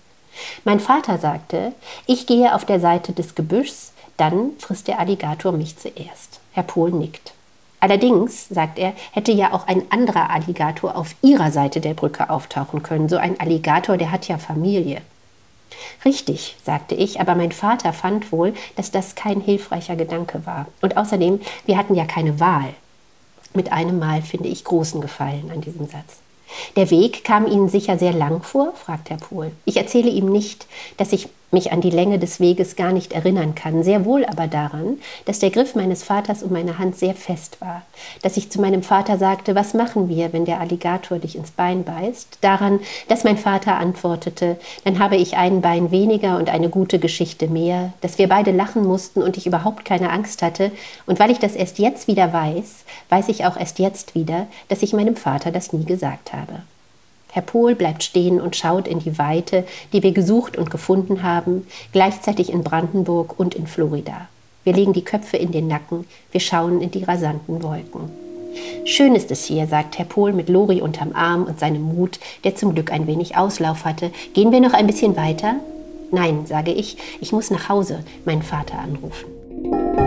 Mein 0.64 0.80
Vater 0.80 1.20
sagte, 1.20 1.74
ich 2.08 2.26
gehe 2.26 2.56
auf 2.56 2.66
der 2.66 2.80
Seite 2.80 3.14
des 3.14 3.36
Gebüschs, 3.36 3.92
dann 4.18 4.52
frisst 4.60 4.88
der 4.88 5.00
Alligator 5.00 5.52
mich 5.52 5.78
zuerst. 5.78 6.40
Herr 6.54 6.64
Pohl 6.64 6.92
nickt. 6.92 7.34
Allerdings, 7.80 8.48
sagt 8.50 8.80
er, 8.80 8.94
hätte 9.12 9.32
ja 9.32 9.54
auch 9.54 9.68
ein 9.68 9.84
anderer 9.92 10.30
Alligator 10.30 10.96
auf 10.96 11.16
ihrer 11.22 11.52
Seite 11.52 11.82
der 11.82 11.94
Brücke 11.94 12.30
auftauchen 12.30 12.82
können. 12.82 13.10
So 13.10 13.18
ein 13.18 13.40
Alligator, 13.40 13.98
der 13.98 14.12
hat 14.12 14.28
ja 14.28 14.38
Familie. 14.38 15.02
Richtig, 16.04 16.56
sagte 16.64 16.96
ich, 16.96 17.20
aber 17.20 17.36
mein 17.36 17.52
Vater 17.52 17.94
fand 17.94 18.32
wohl, 18.32 18.54
dass 18.76 18.92
das 18.92 19.16
kein 19.16 19.42
hilfreicher 19.42 19.96
Gedanke 19.96 20.46
war. 20.46 20.68
Und 20.82 20.98
außerdem, 20.98 21.42
wir 21.66 21.78
hatten 21.78 21.96
ja 21.96 22.06
keine 22.06 22.40
Wahl. 22.40 22.74
Mit 23.54 23.72
einem 23.72 24.00
Mal 24.00 24.22
finde 24.22 24.50
ich 24.50 24.64
großen 24.64 25.02
Gefallen 25.02 25.52
an 25.52 25.62
diesem 25.62 25.88
Satz. 25.88 26.20
Der 26.76 26.90
Weg 26.92 27.24
kam 27.24 27.48
Ihnen 27.48 27.70
sicher 27.70 27.98
sehr 27.98 28.14
lang 28.14 28.44
vor? 28.44 28.74
fragt 28.76 29.10
Herr 29.10 29.18
Pohl. 29.18 29.52
Ich 29.66 29.78
erzähle 29.78 30.10
ihm 30.10 30.32
nicht, 30.32 30.68
dass 30.98 31.12
ich 31.12 31.30
mich 31.52 31.72
an 31.72 31.82
die 31.82 31.90
Länge 31.90 32.20
des 32.20 32.40
Weges 32.40 32.76
gar 32.76 32.92
nicht 32.92 33.14
erinnern 33.14 33.56
kann, 33.56 33.84
sehr 33.84 34.06
wohl 34.06 34.26
aber 34.26 34.48
daran, 34.48 34.98
dass 35.26 35.40
der 35.40 35.52
Griff 35.52 35.76
meines 35.76 36.04
Vaters 36.04 36.44
um 36.44 36.52
meine 36.52 36.78
Hand 36.78 36.98
sehr 36.98 37.14
fest 37.14 37.62
war, 37.62 37.82
dass 38.22 38.38
ich 38.38 38.50
zu 38.50 38.60
meinem 38.60 38.84
Vater 38.84 39.18
sagte, 39.18 39.56
was 39.56 39.74
machen 39.74 40.10
wir, 40.10 40.34
wenn 40.34 40.46
der 40.46 40.60
Alligator 40.60 41.20
dich 41.20 41.36
ins 41.36 41.52
Bein 41.52 41.84
beißt, 41.84 42.40
daran, 42.42 42.80
dass 43.08 43.24
mein 43.24 43.38
Vater 43.38 43.78
antwortete, 43.78 44.58
dann 44.84 45.00
habe 45.00 45.16
ich 45.16 45.38
ein 45.38 45.62
Bein 45.62 45.92
weniger 45.92 46.38
und 46.38 46.50
eine 46.50 46.70
gute 46.70 47.00
Geschichte 47.00 47.48
mehr, 47.48 47.94
dass 48.02 48.18
wir 48.18 48.28
beide 48.28 48.52
lachen 48.52 48.86
mussten 48.86 49.22
und 49.22 49.38
ich 49.38 49.48
überhaupt 49.48 49.86
keine 49.86 50.12
Angst 50.12 50.42
hatte, 50.42 50.72
und 51.06 51.20
weil 51.20 51.32
ich 51.32 51.40
das 51.40 51.56
erst 51.56 51.80
jetzt 51.80 52.08
wieder 52.08 52.34
weiß, 52.34 52.84
weiß 53.10 53.30
ich 53.30 53.46
auch 53.46 53.58
erst 53.58 53.80
jetzt 53.80 54.16
wieder, 54.16 54.48
dass 54.68 54.84
ich 54.84 54.94
meinem 54.94 55.16
Vater 55.16 55.52
das 55.52 55.74
nie 55.74 55.86
gesagt 55.86 56.34
habe. 56.34 56.62
Herr 57.36 57.42
Pohl 57.42 57.76
bleibt 57.76 58.02
stehen 58.02 58.40
und 58.40 58.56
schaut 58.56 58.88
in 58.88 59.00
die 59.00 59.20
Weite, 59.20 59.66
die 59.92 60.04
wir 60.04 60.14
gesucht 60.14 60.58
und 60.58 60.72
gefunden 60.72 61.22
haben, 61.22 61.68
gleichzeitig 61.92 62.50
in 62.50 62.64
Brandenburg 62.64 63.38
und 63.38 63.56
in 63.56 63.68
Florida. 63.68 64.30
Wir 64.64 64.72
legen 64.72 64.94
die 64.94 65.04
Köpfe 65.04 65.36
in 65.36 65.52
den 65.52 65.68
Nacken, 65.68 66.06
wir 66.32 66.40
schauen 66.40 66.80
in 66.80 66.92
die 66.92 67.04
rasanten 67.04 67.62
Wolken. 67.62 68.10
Schön 68.86 69.16
ist 69.16 69.32
es 69.32 69.44
hier, 69.44 69.68
sagt 69.68 69.98
Herr 69.98 70.06
Pohl 70.06 70.32
mit 70.32 70.48
Lori 70.48 70.80
unterm 70.80 71.12
Arm 71.14 71.44
und 71.44 71.60
seinem 71.60 71.82
Mut, 71.82 72.22
der 72.46 72.56
zum 72.56 72.74
Glück 72.74 72.90
ein 72.90 73.06
wenig 73.06 73.36
Auslauf 73.36 73.84
hatte. 73.84 74.12
Gehen 74.34 74.54
wir 74.54 74.62
noch 74.62 74.74
ein 74.74 74.88
bisschen 74.88 75.18
weiter? 75.18 75.56
Nein, 76.12 76.46
sage 76.46 76.72
ich, 76.72 76.96
ich 77.20 77.34
muss 77.34 77.52
nach 77.52 77.68
Hause 77.68 78.06
meinen 78.24 78.44
Vater 78.44 78.80
anrufen. 78.80 80.05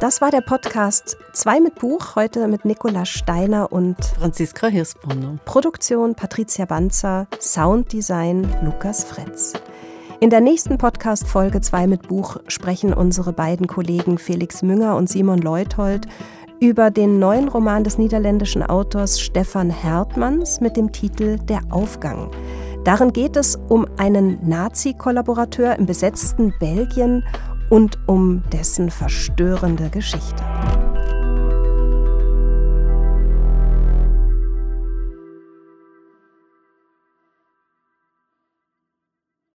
Das 0.00 0.22
war 0.22 0.30
der 0.30 0.40
Podcast 0.40 1.18
2 1.34 1.60
mit 1.60 1.74
Buch, 1.74 2.16
heute 2.16 2.48
mit 2.48 2.64
Nicola 2.64 3.04
Steiner 3.04 3.70
und 3.70 4.02
Franziska 4.18 4.68
Hirsbrunner. 4.68 5.36
Produktion 5.44 6.14
Patricia 6.14 6.64
Banzer, 6.64 7.26
Sounddesign 7.38 8.48
Lukas 8.64 9.04
Fretz. 9.04 9.52
In 10.18 10.30
der 10.30 10.40
nächsten 10.40 10.78
Podcast-Folge 10.78 11.60
2 11.60 11.86
mit 11.86 12.08
Buch 12.08 12.38
sprechen 12.48 12.94
unsere 12.94 13.34
beiden 13.34 13.66
Kollegen 13.66 14.16
Felix 14.16 14.62
Münger 14.62 14.96
und 14.96 15.10
Simon 15.10 15.42
Leuthold 15.42 16.06
über 16.60 16.90
den 16.90 17.18
neuen 17.18 17.48
Roman 17.48 17.84
des 17.84 17.98
niederländischen 17.98 18.62
Autors 18.62 19.20
Stefan 19.20 19.68
Hertmanns 19.68 20.62
mit 20.62 20.78
dem 20.78 20.92
Titel 20.92 21.36
Der 21.40 21.60
Aufgang. 21.68 22.30
Darin 22.84 23.12
geht 23.12 23.36
es 23.36 23.56
um 23.68 23.86
einen 23.98 24.38
Nazi-Kollaborateur 24.48 25.76
im 25.76 25.84
besetzten 25.84 26.54
Belgien 26.58 27.22
und 27.70 27.98
um 28.06 28.42
dessen 28.52 28.90
verstörende 28.90 29.88
Geschichte. 29.88 30.44